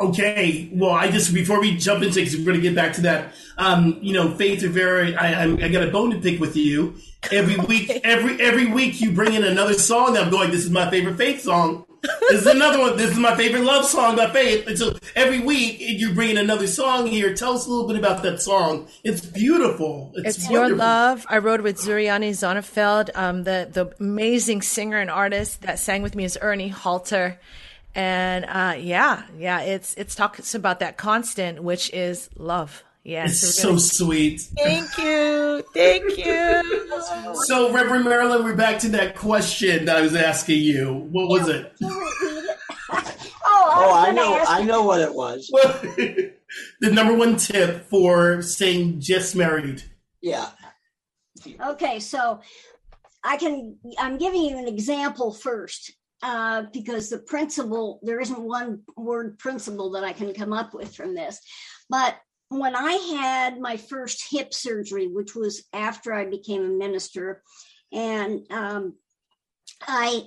[0.00, 3.00] Okay, well, I just before we jump into because we're going to get back to
[3.00, 3.34] that.
[3.56, 6.94] Um, you know, Faith Rivera, I, I, I got a bone to pick with you.
[7.32, 10.16] Every week, every every week, you bring in another song.
[10.16, 10.52] I'm going.
[10.52, 11.84] This is my favorite Faith song.
[12.02, 12.96] This is another one.
[12.96, 14.66] This is my favorite love song by Faith.
[14.66, 17.34] And so every week, you bring in another song here.
[17.34, 18.86] Tell us a little bit about that song.
[19.02, 20.12] It's beautiful.
[20.14, 20.68] It's, It's Your.
[20.68, 21.26] Love.
[21.28, 23.10] I wrote with Zuriani Zonnefeld.
[23.14, 27.40] Um, the, the amazing singer and artist that sang with me is Ernie Halter.
[27.94, 32.84] And uh, yeah, yeah, it's it's talks about that constant, which is love.
[33.04, 34.40] Yes, It's we're so gonna- sweet.
[34.56, 37.34] Thank you, thank you.
[37.46, 40.92] So, Reverend Marilyn, we're back to that question that I was asking you.
[41.10, 41.72] What was it?
[41.82, 42.54] oh,
[42.90, 43.14] I,
[43.46, 45.48] Oh, I know, ask I know what it was.
[46.80, 49.82] the number one tip for staying just married.
[50.20, 50.48] Yeah.
[51.64, 52.40] Okay, so
[53.24, 58.82] I can, I'm giving you an example first uh, because the principle, there isn't one
[58.96, 61.40] word principle that I can come up with from this.
[61.88, 62.16] But
[62.48, 67.42] when I had my first hip surgery, which was after I became a minister,
[67.92, 68.94] and um,
[69.82, 70.24] I,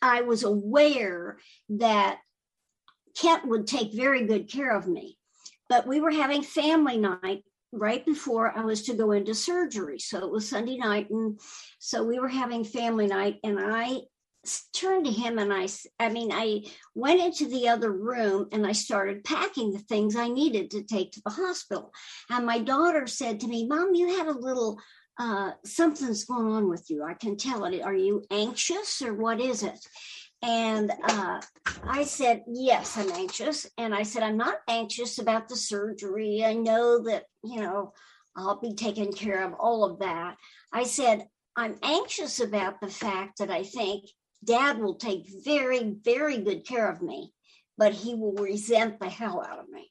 [0.00, 1.38] I was aware
[1.70, 2.18] that
[3.16, 5.18] Kent would take very good care of me.
[5.68, 7.42] But we were having family night
[7.72, 9.98] right before I was to go into surgery.
[9.98, 11.10] So it was Sunday night.
[11.10, 11.38] And
[11.78, 13.38] so we were having family night.
[13.44, 13.98] And I
[14.72, 18.72] turned to him and I, I mean, I went into the other room and I
[18.72, 21.92] started packing the things I needed to take to the hospital.
[22.30, 24.78] And my daughter said to me, Mom, you had a little,
[25.18, 27.04] uh, something's going on with you.
[27.04, 27.82] I can tell it.
[27.82, 29.78] Are you anxious or what is it?
[30.42, 31.40] And uh,
[31.84, 33.66] I said, Yes, I'm anxious.
[33.76, 36.44] And I said, I'm not anxious about the surgery.
[36.44, 37.92] I know that, you know,
[38.36, 40.36] I'll be taken care of, all of that.
[40.72, 44.04] I said, I'm anxious about the fact that I think
[44.44, 47.32] dad will take very, very good care of me,
[47.76, 49.90] but he will resent the hell out of me.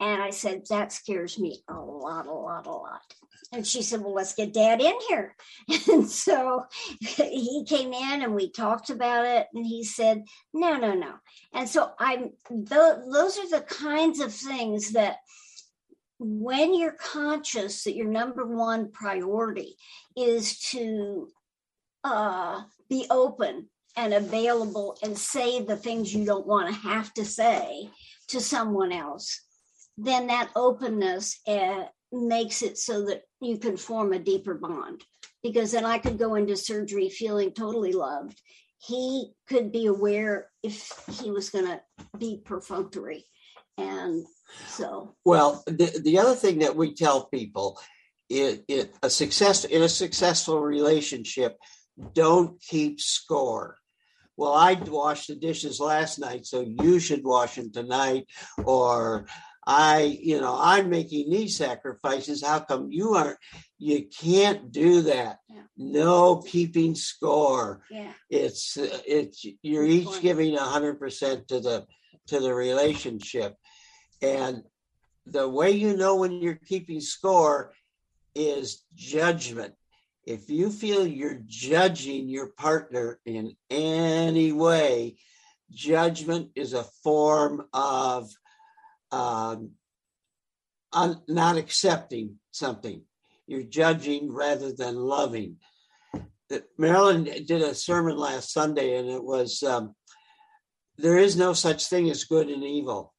[0.00, 3.02] And I said, That scares me a lot, a lot, a lot.
[3.52, 5.36] And she said, Well, let's get dad in here.
[5.88, 6.64] And so
[7.00, 9.48] he came in and we talked about it.
[9.52, 11.14] And he said, No, no, no.
[11.52, 15.16] And so I'm, tho- those are the kinds of things that
[16.18, 19.76] when you're conscious that your number one priority
[20.16, 21.28] is to
[22.04, 27.24] uh, be open and available and say the things you don't want to have to
[27.24, 27.88] say
[28.28, 29.40] to someone else,
[29.96, 35.02] then that openness uh, makes it so that you can form a deeper bond.
[35.42, 38.38] Because then I could go into surgery feeling totally loved.
[38.78, 41.80] He could be aware if he was going to
[42.18, 43.24] be perfunctory.
[43.78, 44.26] And
[44.68, 47.78] so, Well, the, the other thing that we tell people
[48.28, 51.58] it, it a success in a successful relationship,
[52.14, 53.76] don't keep score.
[54.36, 58.26] Well, I washed the dishes last night, so you should wash them tonight.
[58.64, 59.26] Or
[59.66, 62.42] I, you know, I'm making these sacrifices.
[62.42, 63.38] How come you aren't?
[63.78, 65.38] You can't do that.
[65.48, 65.62] Yeah.
[65.76, 67.82] No keeping score.
[67.90, 68.12] yeah.
[68.30, 70.22] It's it's you're Good each point.
[70.22, 71.86] giving a hundred percent to the
[72.28, 73.56] to the relationship,
[74.22, 74.62] and
[75.26, 77.72] the way you know when you're keeping score
[78.34, 79.74] is judgment.
[80.30, 85.16] If you feel you're judging your partner in any way,
[85.72, 88.30] judgment is a form of
[89.10, 89.72] um,
[90.92, 93.02] un- not accepting something.
[93.48, 95.56] You're judging rather than loving.
[96.78, 99.96] Marilyn did a sermon last Sunday, and it was um,
[100.96, 103.12] there is no such thing as good and evil.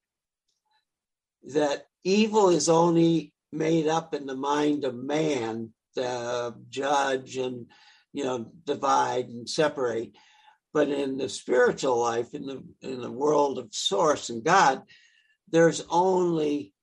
[1.43, 7.67] that evil is only made up in the mind of man to judge and
[8.13, 10.15] you know divide and separate.
[10.73, 14.83] But in the spiritual life in the in the world of source and god
[15.51, 16.73] there's only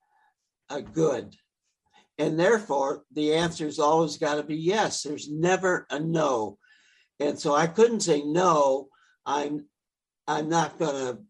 [0.68, 1.34] a good.
[2.18, 5.02] And therefore the answer's always got to be yes.
[5.02, 6.58] There's never a no.
[7.20, 8.88] And so i couldn't say no
[9.26, 9.66] i'm
[10.26, 11.22] i'm not going to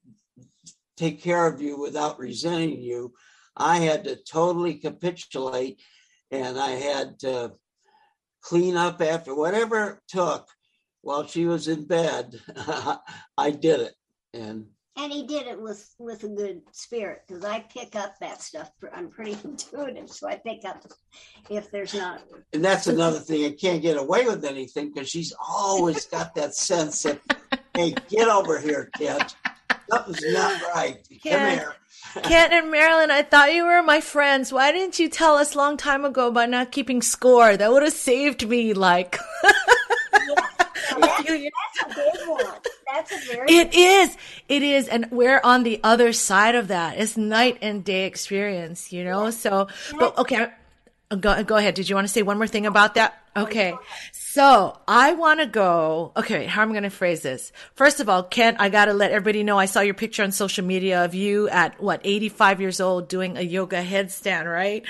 [0.97, 3.15] take care of you without resenting you.
[3.57, 5.81] I had to totally capitulate
[6.31, 7.53] and i had to
[8.43, 10.49] clean up after whatever it took
[11.03, 12.41] while she was in bed
[13.39, 13.95] i did it
[14.35, 14.67] and
[14.99, 18.71] and he did it with with a good spirit because I pick up that stuff.
[18.93, 20.85] I'm pretty intuitive, so I pick up
[21.49, 22.23] if there's not.
[22.53, 23.45] And that's another thing.
[23.45, 27.21] I can't get away with anything because she's always got that sense that,
[27.75, 29.23] hey, get over here, kid.
[29.91, 31.09] Something's not right.
[31.23, 31.75] Come here.
[32.23, 34.53] Kent and Marilyn, I thought you were my friends.
[34.53, 37.57] Why didn't you tell us long time ago about not keeping score?
[37.57, 42.45] That would have saved me like that's, that's a big one.
[42.93, 44.17] That's a very It is.
[44.49, 44.89] It is.
[44.89, 46.99] And we're on the other side of that.
[46.99, 49.31] It's night and day experience, you know?
[49.31, 49.69] So,
[49.99, 50.49] but okay.
[51.09, 51.75] Go, go ahead.
[51.75, 53.19] Did you want to say one more thing about that?
[53.35, 53.75] Okay.
[54.13, 56.13] So I want to go.
[56.17, 56.45] Okay.
[56.45, 57.51] How am I going to phrase this?
[57.75, 60.33] First of all, Kent, I got to let everybody know I saw your picture on
[60.33, 64.85] social media of you at what, 85 years old doing a yoga headstand, right?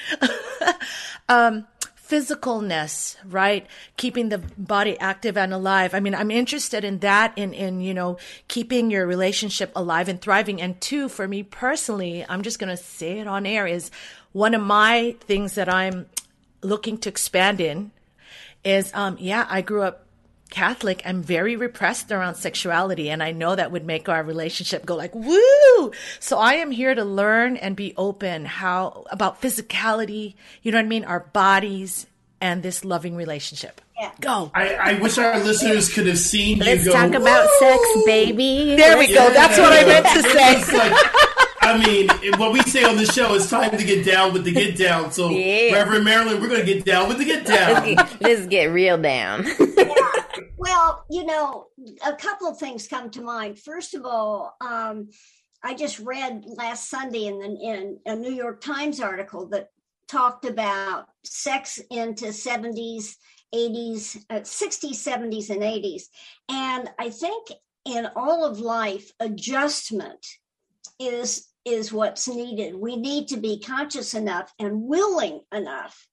[1.28, 1.68] um,
[2.08, 3.66] physicalness, right?
[3.96, 5.94] Keeping the body active and alive.
[5.94, 8.16] I mean, I'm interested in that, in, in, you know,
[8.48, 10.60] keeping your relationship alive and thriving.
[10.62, 13.90] And two, for me personally, I'm just going to say it on air is
[14.38, 16.06] one of my things that I'm
[16.62, 17.90] looking to expand in
[18.62, 20.06] is, um, yeah, I grew up
[20.48, 23.10] Catholic and very repressed around sexuality.
[23.10, 25.90] And I know that would make our relationship go like, woo!
[26.20, 30.84] So I am here to learn and be open how about physicality, you know what
[30.84, 31.04] I mean?
[31.04, 32.06] Our bodies
[32.40, 33.80] and this loving relationship.
[33.98, 34.12] Yeah.
[34.20, 34.52] Go.
[34.54, 36.96] I, I wish our listeners could have seen Let's you go.
[36.96, 38.76] talk about sex, baby.
[38.76, 39.30] There we go.
[39.30, 40.78] That's what I meant to say.
[40.78, 41.27] Like,
[41.68, 42.08] I mean,
[42.38, 45.12] what we say on the show is time to get down with the get down.
[45.12, 45.74] So, Yeah.
[45.74, 47.94] Reverend Marilyn, we're going to get down with the get Let's down.
[47.94, 49.46] get, let's get real down.
[50.60, 51.66] Well, you know,
[52.06, 53.58] a couple of things come to mind.
[53.58, 55.08] First of all, um,
[55.62, 59.68] I just read last Sunday in, the, in a New York Times article that
[60.08, 63.14] talked about sex into 70s,
[63.54, 66.02] 80s, uh, 60s, 70s, and 80s.
[66.48, 67.48] And I think
[67.84, 70.26] in all of life, adjustment
[71.00, 72.74] is is what's needed.
[72.74, 76.06] We need to be conscious enough and willing enough.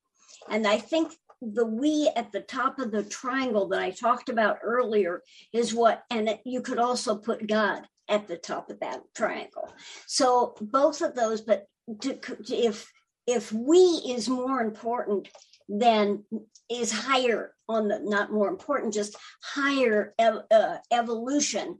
[0.49, 4.59] And I think the we at the top of the triangle that I talked about
[4.63, 5.21] earlier
[5.53, 9.73] is what, and you could also put God at the top of that triangle.
[10.07, 11.65] So both of those, but
[12.01, 12.17] to,
[12.49, 12.91] if
[13.27, 15.29] if we is more important
[15.67, 16.23] than
[16.69, 21.79] is higher on the not more important, just higher ev- uh, evolution,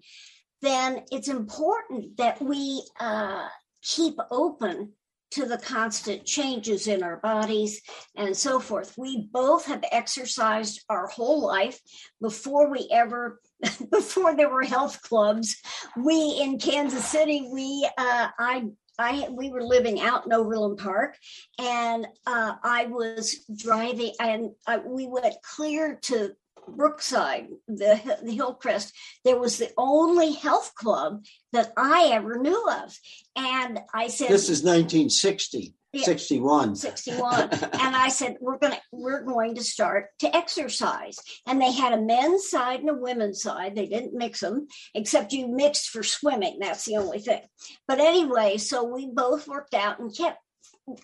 [0.61, 3.47] then it's important that we uh,
[3.86, 4.93] keep open
[5.31, 7.81] to the constant changes in our bodies
[8.15, 8.93] and so forth.
[8.97, 11.79] We both have exercised our whole life
[12.21, 13.41] before we ever,
[13.91, 15.57] before there were health clubs.
[15.97, 18.65] We in Kansas City, we, uh, I,
[18.97, 21.17] I, we were living out in Overland Park,
[21.59, 26.31] and uh, I was driving, and I, we went clear to
[26.68, 28.93] Brookside, the, the Hillcrest.
[29.24, 32.97] There was the only health club that I ever knew of,
[33.36, 36.03] and I said, This is 1960, Yeah.
[36.03, 36.76] 61.
[36.76, 41.72] 61 and i said we're going to we're going to start to exercise and they
[41.72, 45.88] had a men's side and a women's side they didn't mix them except you mixed
[45.89, 47.41] for swimming that's the only thing
[47.88, 50.39] but anyway so we both worked out and kept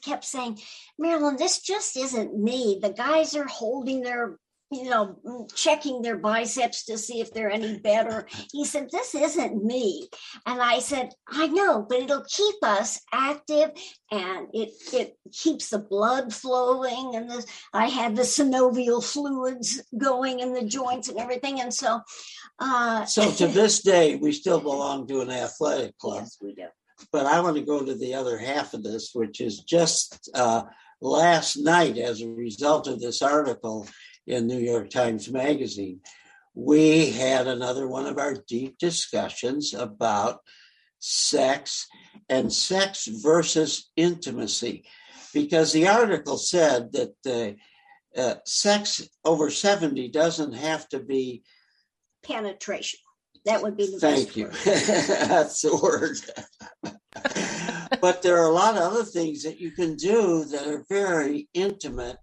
[0.04, 0.60] kept saying
[1.00, 4.38] marilyn this just isn't me the guys are holding their
[4.72, 8.28] you know checking their biceps to see if they're any better.
[8.52, 10.10] He said this isn't me.
[10.46, 13.72] And i said i know but it'll keep us active
[14.12, 20.40] and it it keeps the blood flowing and the I had the synovial fluids going
[20.40, 21.62] in the joints and everything.
[21.62, 22.02] And so
[22.60, 26.22] uh So to this day, we still belong to an athletic club.
[26.22, 26.68] yes we do.
[27.12, 30.64] But I want to go to the other half of this, which is just uh,
[31.02, 33.88] last night, as a result of this article
[34.32, 36.00] in New York Times Magazine,
[36.54, 40.40] we had another one of our deep discussions about
[41.00, 41.88] sex
[42.30, 44.86] and sex versus intimacy.
[45.34, 47.58] Because the article said that
[48.18, 51.44] uh, uh, sex over 70 doesn't have to be
[52.24, 53.00] penetration
[53.46, 54.46] that would be the Thank best you.
[54.46, 54.54] word.
[54.66, 56.18] That's the word.
[58.00, 61.50] but there are a lot of other things that you can do that are very
[61.54, 62.18] intimate.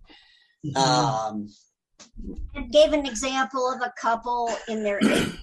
[0.65, 0.77] Mhm.
[0.77, 1.49] Um,
[2.71, 5.39] gave an example of a couple in their 80s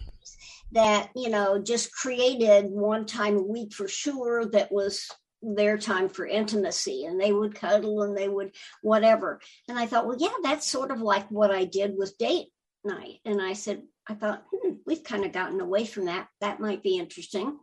[0.71, 5.09] that you know just created one time a week for sure that was
[5.41, 8.51] their time for intimacy and they would cuddle and they would
[8.81, 9.39] whatever.
[9.69, 12.47] And i thought well yeah that's sort of like what i did with date
[12.83, 13.19] night.
[13.25, 16.27] And i said i thought hmm, we've kind of gotten away from that.
[16.41, 17.57] That might be interesting.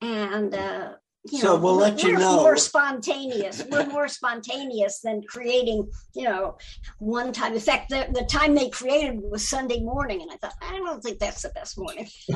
[0.00, 0.94] And uh
[1.30, 2.36] you So know, we'll let you know.
[2.36, 3.64] we're more spontaneous.
[3.70, 6.58] We're more spontaneous than creating, you know,
[6.98, 7.54] one time.
[7.54, 11.02] In fact, the, the time they created was Sunday morning, and I thought, I don't
[11.02, 12.08] think that's the best morning.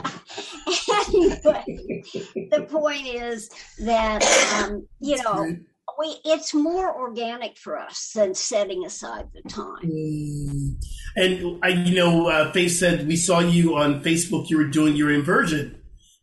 [1.06, 2.02] anyway,
[2.50, 4.22] the point is that
[4.62, 5.56] um, you know
[5.98, 9.82] we it's more organic for us than setting aside the time.
[9.84, 10.76] Mm.
[11.16, 14.50] And I, you know, uh, Faith said we saw you on Facebook.
[14.50, 15.77] You were doing your inversion,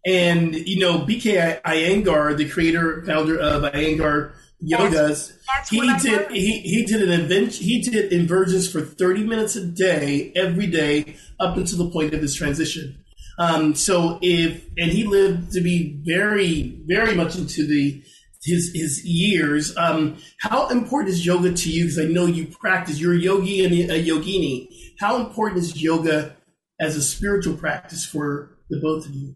[0.06, 4.34] and you know, BK Iyengar, the creator founder of Iyengar
[4.64, 9.56] Yogas, That's he did he he did an invent he did inversions for thirty minutes
[9.56, 13.04] a day every day up until the point of his transition.
[13.38, 18.02] Um, so if and he lived to be very very much into the
[18.46, 19.76] his his years.
[19.76, 21.86] Um, how important is yoga to you?
[21.86, 23.00] Because I know you practice.
[23.00, 24.68] You're a yogi and a yogini.
[25.00, 26.36] How important is yoga
[26.80, 29.36] as a spiritual practice for the both of you?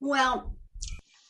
[0.00, 0.54] Well,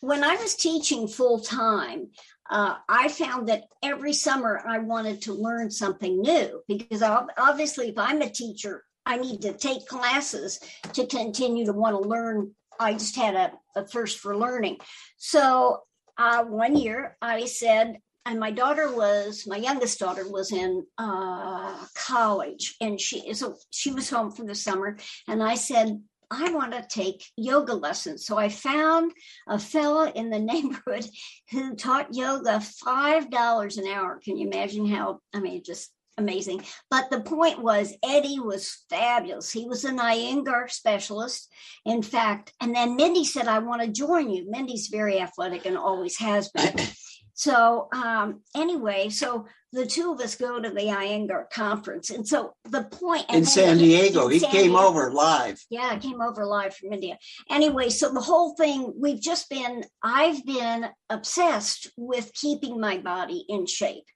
[0.00, 2.10] when I was teaching full time,
[2.50, 7.98] uh, I found that every summer I wanted to learn something new because obviously, if
[7.98, 10.60] I'm a teacher, I need to take classes
[10.92, 12.52] to continue to want to learn.
[12.78, 14.78] I just had a, a thirst for learning.
[15.16, 15.80] So
[16.16, 21.84] uh, one year I said, and my daughter was my youngest daughter was in uh,
[21.96, 26.02] college, and she so she was home for the summer, and I said.
[26.30, 28.26] I want to take yoga lessons.
[28.26, 29.12] So I found
[29.46, 31.06] a fella in the neighborhood
[31.50, 34.20] who taught yoga $5 an hour.
[34.22, 36.64] Can you imagine how, I mean, just amazing.
[36.90, 39.50] But the point was, Eddie was fabulous.
[39.50, 41.50] He was an Iyengar specialist,
[41.86, 42.52] in fact.
[42.60, 44.50] And then Mindy said, I want to join you.
[44.50, 46.74] Mindy's very athletic and always has been.
[47.38, 52.54] So um, anyway, so the two of us go to the Iyengar conference, and so
[52.64, 54.88] the point in San Diego, he San came Diego.
[54.88, 55.56] over live.
[55.70, 57.16] Yeah, I came over live from India.
[57.48, 63.44] Anyway, so the whole thing, we've just been, I've been obsessed with keeping my body
[63.48, 64.06] in shape.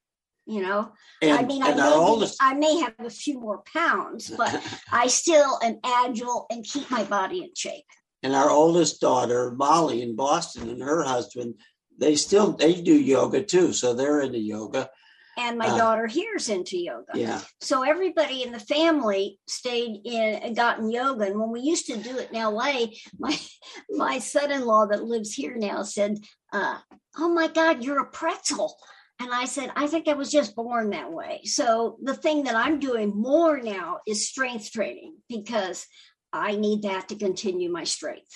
[0.44, 0.90] You know,
[1.22, 4.60] And, I mean, I may, oldest, I may have a few more pounds, but
[4.92, 7.84] I still am agile and keep my body in shape.
[8.24, 11.54] and our oldest daughter, Molly, in Boston, and her husband,
[12.02, 14.90] they still they do yoga too, so they're into yoga.
[15.38, 15.76] And my Ah.
[15.78, 17.12] daughter here's into yoga.
[17.14, 21.24] Yeah, So everybody in the family stayed in, got in yoga.
[21.24, 22.86] And when we used to do it in LA,
[23.18, 23.38] my
[23.90, 26.18] my son-in-law that lives here now said,
[26.52, 26.78] uh,
[27.16, 28.76] "Oh my God, you're a pretzel."
[29.20, 31.42] And I said, I think I was just born that way.
[31.44, 35.86] So the thing that I'm doing more now is strength training because
[36.32, 38.34] I need that to continue my strength.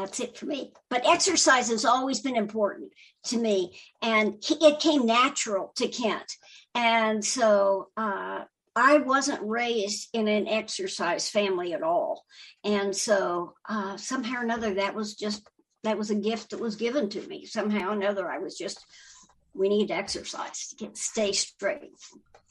[0.00, 0.72] That's it for me.
[0.88, 2.92] But exercise has always been important
[3.26, 6.32] to me, and he- it came natural to Kent.
[6.74, 8.44] And so uh,
[8.74, 12.24] I wasn't raised in an exercise family at all,
[12.64, 15.46] and so uh, somehow or another that was just
[15.82, 17.44] that was a gift that was given to me.
[17.44, 18.84] Somehow or another, I was just
[19.54, 21.90] we need to exercise to get stay straight.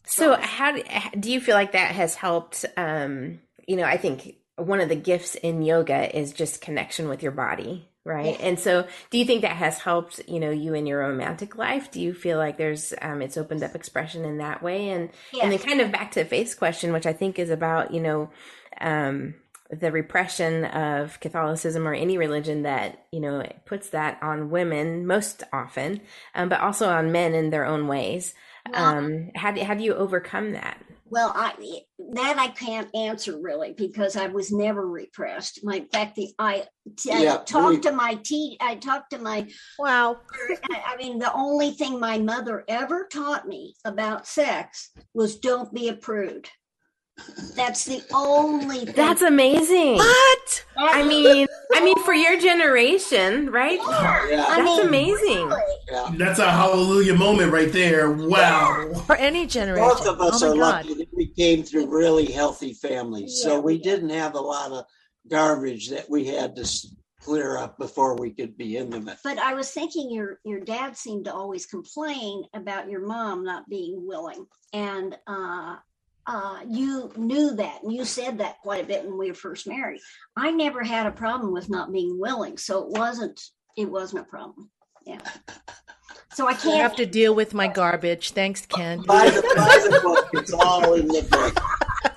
[0.05, 0.83] So how do,
[1.19, 2.65] do you feel like that has helped?
[2.77, 7.21] Um, you know, I think one of the gifts in yoga is just connection with
[7.23, 8.37] your body, right?
[8.39, 8.45] Yeah.
[8.47, 10.21] And so, do you think that has helped?
[10.27, 11.91] You know, you in your romantic life?
[11.91, 14.89] Do you feel like there's um, it's opened up expression in that way?
[14.89, 15.09] And
[15.41, 18.29] and then kind of back to Faith's question, which I think is about you know.
[18.81, 19.35] Um,
[19.71, 25.43] the repression of Catholicism or any religion that you know puts that on women most
[25.53, 26.01] often,
[26.33, 28.33] um, but also on men in their own ways.
[28.67, 30.81] Well- Um, how do how do you overcome that?
[31.11, 31.53] Well, I
[32.13, 35.59] that I can't answer really because I was never repressed.
[35.63, 36.63] My in fact, the I,
[37.11, 39.47] I Yeah, talked we- to my te- I talked to my
[39.77, 40.17] Wow.
[40.71, 45.73] I I mean, the only thing my mother ever taught me about sex was don't
[45.73, 46.47] be a prude.
[47.53, 48.95] That's the only thing.
[48.95, 49.95] That's amazing.
[49.95, 50.65] What?
[50.77, 53.77] I mean, I mean, for your generation, right?
[53.77, 55.47] yeah, I That's mean, amazing.
[55.49, 55.75] really.
[55.91, 56.11] yeah.
[56.17, 58.09] That's a hallelujah moment right there.
[58.11, 58.93] Wow.
[59.05, 59.85] For any generation.
[59.89, 60.85] Both of us oh are my God.
[60.85, 63.99] lucky that we came through really healthy families, so we we did.
[63.99, 64.85] didn't have a lot of
[65.29, 66.65] garbage that we had to
[67.19, 69.17] clear up before we could be intimate.
[69.21, 73.67] But I was thinking your your dad seemed to always complain about your mom not
[73.67, 75.75] being willing, and uh,
[76.25, 79.67] uh, you knew that, and you said that quite a bit when we were first
[79.67, 79.99] married.
[80.37, 83.41] I never had a problem with not being willing, so it wasn't
[83.75, 84.71] it wasn't a problem.
[85.05, 85.19] Yeah.
[86.33, 88.31] So I I can't have to deal with my garbage.
[88.31, 89.01] Thanks, Ken.
[89.01, 90.29] Buy the, buy the book.
[90.33, 91.59] It's all in the book.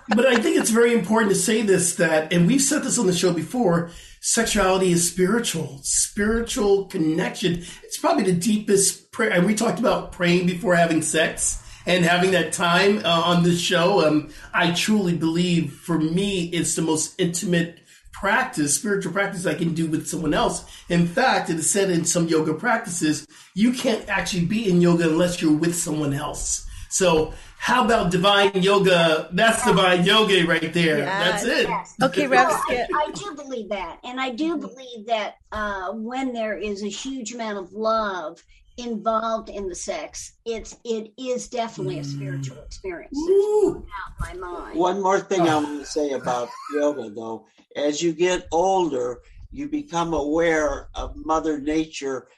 [0.08, 3.06] But I think it's very important to say this that, and we've said this on
[3.06, 3.90] the show before,
[4.20, 7.64] sexuality is spiritual, spiritual connection.
[7.82, 9.30] It's probably the deepest prayer.
[9.30, 13.60] And we talked about praying before having sex and having that time uh, on this
[13.60, 14.06] show.
[14.06, 17.81] Um, I truly believe for me, it's the most intimate
[18.22, 20.64] practice, spiritual practice I can do with someone else.
[20.88, 25.08] In fact, it is said in some yoga practices, you can't actually be in yoga
[25.10, 26.64] unless you're with someone else.
[26.88, 29.28] So how about divine yoga?
[29.32, 30.98] That's divine yoga right there.
[30.98, 31.66] That's it.
[31.68, 31.96] Yes.
[32.00, 33.98] Okay, No, Rev I, I do believe that.
[34.04, 38.40] And I do believe that uh, when there is a huge amount of love
[38.78, 42.66] involved in the sex, it's it is definitely a spiritual mm.
[42.66, 43.18] experience.
[43.26, 43.84] There's no
[44.20, 44.78] my mind.
[44.78, 47.46] One more thing I want to say about yoga, though.
[47.76, 49.20] As you get older,
[49.50, 52.28] you become aware of Mother Nature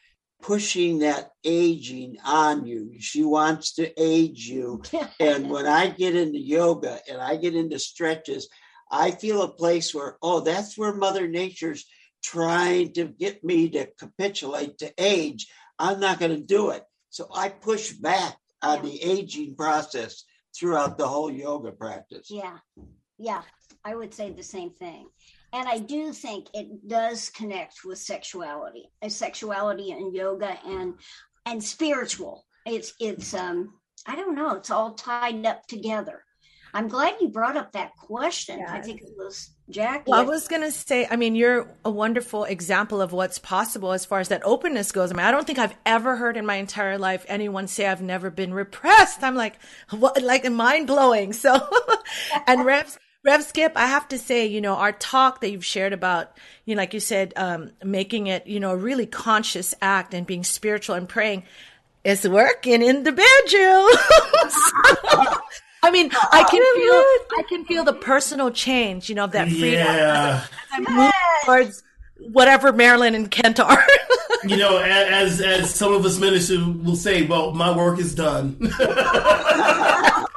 [0.44, 2.92] pushing that aging on you.
[2.98, 4.82] She wants to age you.
[5.20, 8.48] And when I get into yoga and I get into stretches,
[8.90, 11.86] I feel a place where, oh, that's where Mother Nature's
[12.22, 15.46] trying to get me to capitulate to age.
[15.78, 16.84] I'm not going to do it.
[17.10, 20.24] So I push back on the aging process
[20.56, 22.28] throughout the whole yoga practice.
[22.30, 22.58] Yeah,
[23.18, 23.42] yeah,
[23.84, 25.08] I would say the same thing.
[25.52, 30.94] And I do think it does connect with sexuality, uh, sexuality and yoga and
[31.46, 32.44] and spiritual.
[32.66, 33.74] It's it's um
[34.06, 36.23] I don't know, it's all tied up together.
[36.74, 38.60] I'm glad you brought up that question.
[38.68, 40.10] I think it was Jackie.
[40.10, 43.92] Well, I was going to say, I mean, you're a wonderful example of what's possible
[43.92, 45.12] as far as that openness goes.
[45.12, 48.02] I mean, I don't think I've ever heard in my entire life anyone say I've
[48.02, 49.22] never been repressed.
[49.22, 49.54] I'm like,
[49.90, 51.32] what, like mind blowing.
[51.32, 51.56] So,
[52.48, 55.92] and Rev, Rev Skip, I have to say, you know, our talk that you've shared
[55.92, 60.12] about, you know, like you said, um, making it, you know, a really conscious act
[60.12, 61.44] and being spiritual and praying
[62.02, 63.88] is working in the bedroom.
[65.84, 69.48] I mean, I can feel, I can feel the personal change, you know, of that
[69.48, 70.44] freedom Yeah.
[70.44, 71.12] as I move
[71.44, 71.82] towards
[72.18, 73.84] whatever Marilyn and Kent are.
[74.44, 78.56] you know, as as some of us ministers will say, well, my work is done,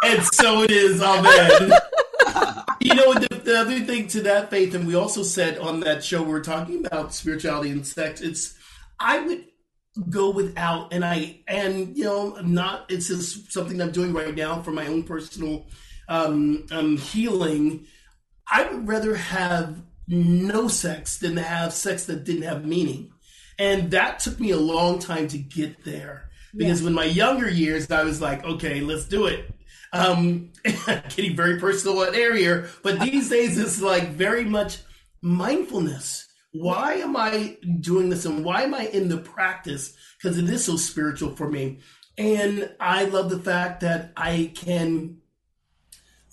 [0.03, 1.01] and so it is.
[1.01, 1.71] Amen.
[2.79, 6.03] you know, the, the other thing to that faith, and we also said on that
[6.03, 8.21] show we were talking about spirituality and sex.
[8.21, 8.55] It's
[8.99, 9.45] I would
[10.09, 12.85] go without, and I and you know, not.
[12.89, 15.65] It's just something I'm doing right now for my own personal
[16.07, 17.85] um, um, healing.
[18.49, 23.11] I would rather have no sex than to have sex that didn't have meaning.
[23.59, 26.29] And that took me a long time to get there.
[26.55, 29.51] Because when my younger years, I was like, okay, let's do it.
[29.93, 34.79] Um, getting very personal in area, but these days it's like very much
[35.21, 36.26] mindfulness.
[36.61, 39.95] Why am I doing this and why am I in the practice?
[40.21, 41.79] Because it is so spiritual for me.
[42.17, 45.17] And I love the fact that I can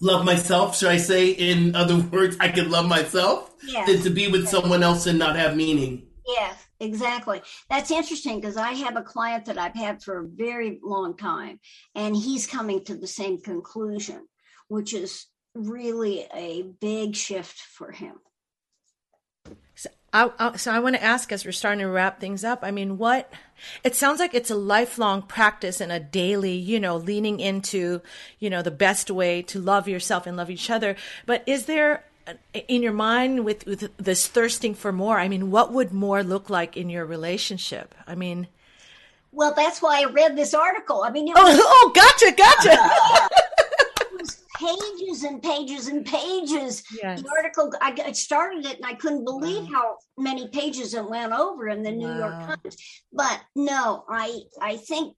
[0.01, 1.31] love myself, should I say?
[1.31, 3.89] In other words, I can love myself Yes.
[3.89, 6.07] than to be with someone else and not have meaning.
[6.27, 7.43] Yes, exactly.
[7.71, 11.61] That's interesting because I have a client that I've had for a very long time,
[11.95, 14.27] and he's coming to the same conclusion,
[14.69, 18.15] which is really a big shift for him.
[20.15, 22.61] So I, I, so I want to ask as we're starting to wrap things up.
[22.63, 23.33] I mean, what
[23.83, 28.01] it sounds like it's a lifelong practice and a daily, you know, leaning into,
[28.39, 30.97] you know, the best way to love yourself and love each other.
[31.27, 32.35] But is there uh,
[32.69, 35.19] in your mind with, with this thirsting for more?
[35.19, 37.95] I mean, what would more look like in your relationship?
[38.07, 38.47] I mean,
[39.33, 41.03] Well, that's why I read this article.
[41.03, 43.29] I mean, it oh, oh gotcha, gotcha.
[44.65, 46.83] pages and pages and pages.
[47.03, 47.23] Yes.
[47.23, 51.69] The article, I, started it and I couldn't believe how many pages it went over
[51.69, 52.19] in the New Wow.
[52.19, 52.77] York Times.
[53.13, 55.17] But no, I I think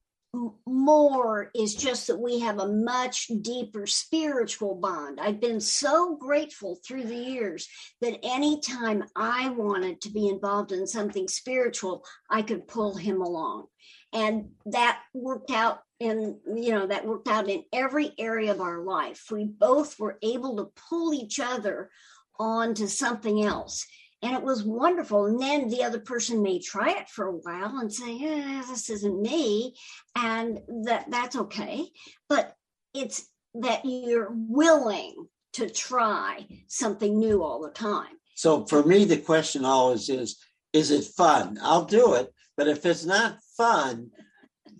[0.67, 5.19] more is just that we have a much deeper spiritual bond.
[5.21, 7.69] I've been so grateful through the years
[8.01, 13.67] that anytime I wanted to be involved in something spiritual, I could pull him along.
[14.13, 18.81] And that worked out in, you know, that worked out in every area of our
[18.81, 19.27] life.
[19.31, 21.91] We both were able to pull each other
[22.39, 23.87] on to something else.
[24.23, 25.27] And it was wonderful.
[25.27, 28.91] And then the other person may try it for a while and say, eh, this
[28.91, 29.75] isn't me.
[30.15, 31.87] And that that's okay.
[32.29, 32.55] But
[32.95, 38.17] it's that you're willing to try something new all the time.
[38.35, 40.39] So for me, the question always is,
[40.73, 41.59] is it fun?
[41.63, 42.33] I'll do it.
[42.57, 44.11] But if it's not fun,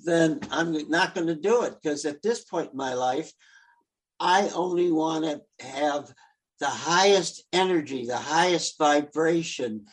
[0.07, 3.31] then I'm not going to do it because at this point in my life,
[4.19, 6.11] I only want to have
[6.59, 9.87] the highest energy, the highest vibration,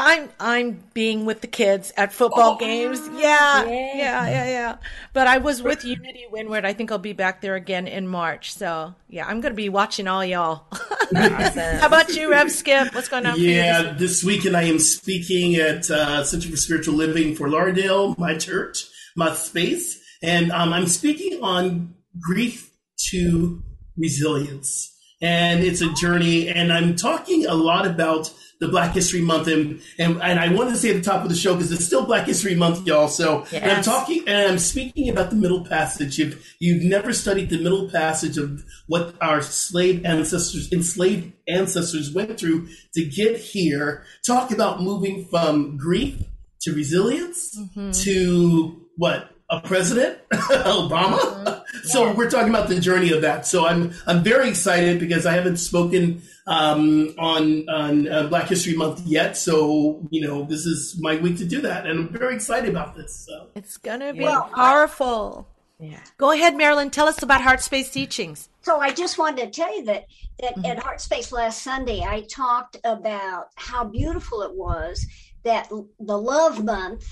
[0.00, 3.00] I'm I'm being with the kids at football games.
[3.14, 3.94] Yeah, Yeah.
[3.96, 4.76] yeah, yeah, yeah.
[5.12, 6.64] But I was with Unity Windward.
[6.64, 8.54] I think I'll be back there again in March.
[8.54, 10.66] So yeah, I'm gonna be watching all y'all.
[11.14, 12.94] How about you, Rev Skip?
[12.94, 13.32] What's going on?
[13.34, 17.34] for you this Yeah, this weekend I am speaking at uh, Center for Spiritual Living
[17.34, 18.84] Fort Lauderdale, my church,
[19.16, 22.70] my space, and um, I'm speaking on grief
[23.10, 23.64] to
[23.96, 26.48] resilience, and it's a journey.
[26.48, 30.70] And I'm talking a lot about the Black History Month, and and, and I wanted
[30.70, 33.08] to say at the top of the show because it's still Black History Month, y'all.
[33.08, 36.18] So and I'm talking and I'm speaking about the Middle Passage.
[36.18, 42.38] If you've never studied the Middle Passage of what our slave ancestors, enslaved ancestors went
[42.38, 46.22] through to get here, talk about moving from grief
[46.62, 47.92] to resilience mm-hmm.
[47.92, 51.18] to what a president, Obama.
[51.18, 51.57] Mm-hmm.
[51.88, 53.46] So we're talking about the journey of that.
[53.46, 58.74] So I'm I'm very excited because I haven't spoken um, on on uh, Black History
[58.76, 59.36] Month yet.
[59.36, 62.96] So you know this is my week to do that, and I'm very excited about
[62.96, 63.26] this.
[63.26, 63.48] So.
[63.54, 65.48] It's gonna be Well, I- powerful.
[65.80, 66.00] Yeah.
[66.16, 66.90] Go ahead, Marilyn.
[66.90, 68.48] Tell us about Heart Space Teachings.
[68.62, 70.06] So I just wanted to tell you that
[70.40, 75.06] that at Heart Space last Sunday I talked about how beautiful it was
[75.44, 75.68] that
[76.00, 77.06] the Love Month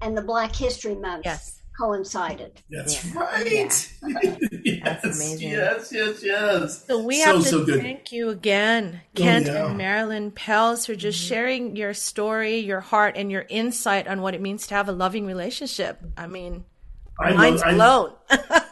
[0.00, 1.60] and the Black History Month Yes.
[1.78, 2.62] Coincided.
[2.70, 3.20] That's Yeah.
[3.20, 3.92] right.
[4.64, 5.50] yes, amazing.
[5.50, 6.84] yes, yes, yes.
[6.86, 7.80] So we So, have to so good.
[7.80, 9.66] thank you again, Oh, Kent yeah.
[9.66, 11.28] and Marilyn Pels, for just mm-hmm.
[11.28, 14.92] sharing your story, your heart, and your insight on what it means to have a
[14.92, 16.00] loving relationship.
[16.16, 16.64] I mean,
[17.20, 18.62] I, mine's lo- I.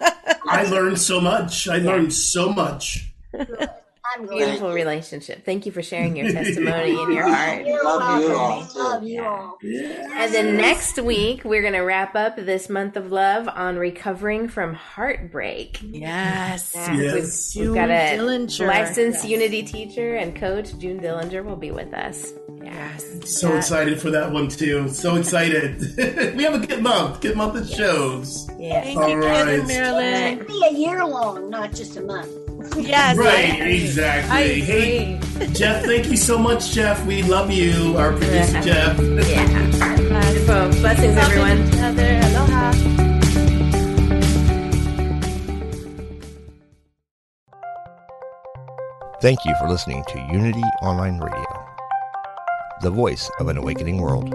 [0.46, 1.68] I learned so much.
[1.68, 3.12] I learned so much.
[4.14, 4.38] I'm glad.
[4.44, 5.44] Beautiful relationship.
[5.44, 7.64] Thank you for sharing your testimony and your heart.
[7.66, 8.68] Love you all.
[8.76, 9.58] Love you all.
[9.62, 14.48] And then next week, we're going to wrap up this month of love on recovering
[14.48, 15.78] from heartbreak.
[15.82, 16.72] yes.
[16.74, 17.54] Yeah, Yes.
[17.56, 18.66] We've, we've got a June Dillinger.
[18.68, 22.32] licensed Unity teacher and coach, June Dillinger, will be with us.
[22.62, 22.96] Yeah.
[23.24, 24.88] So excited for that one too.
[24.88, 25.80] So excited.
[26.36, 27.20] we have a good month.
[27.20, 28.48] Good month of shows.
[28.58, 28.82] Yeah.
[28.82, 29.66] Thank All you, Kent and right.
[29.68, 30.46] Marilyn.
[30.46, 32.30] Be a year long, not just a month.
[32.76, 33.16] Yes.
[33.16, 34.30] Right, I exactly.
[34.30, 35.46] I Hey, agree.
[35.52, 37.04] Jeff, thank you so much, Jeff.
[37.06, 38.98] We love you, our producer, Jeff.
[38.98, 39.46] Yeah.
[39.46, 40.80] Beautiful.
[40.80, 41.68] Blessings, Loving everyone.
[41.68, 42.20] each other.
[42.36, 42.72] Aloha.
[49.20, 51.66] Thank you for listening to Unity Online Radio,
[52.82, 54.34] the voice of an awakening world.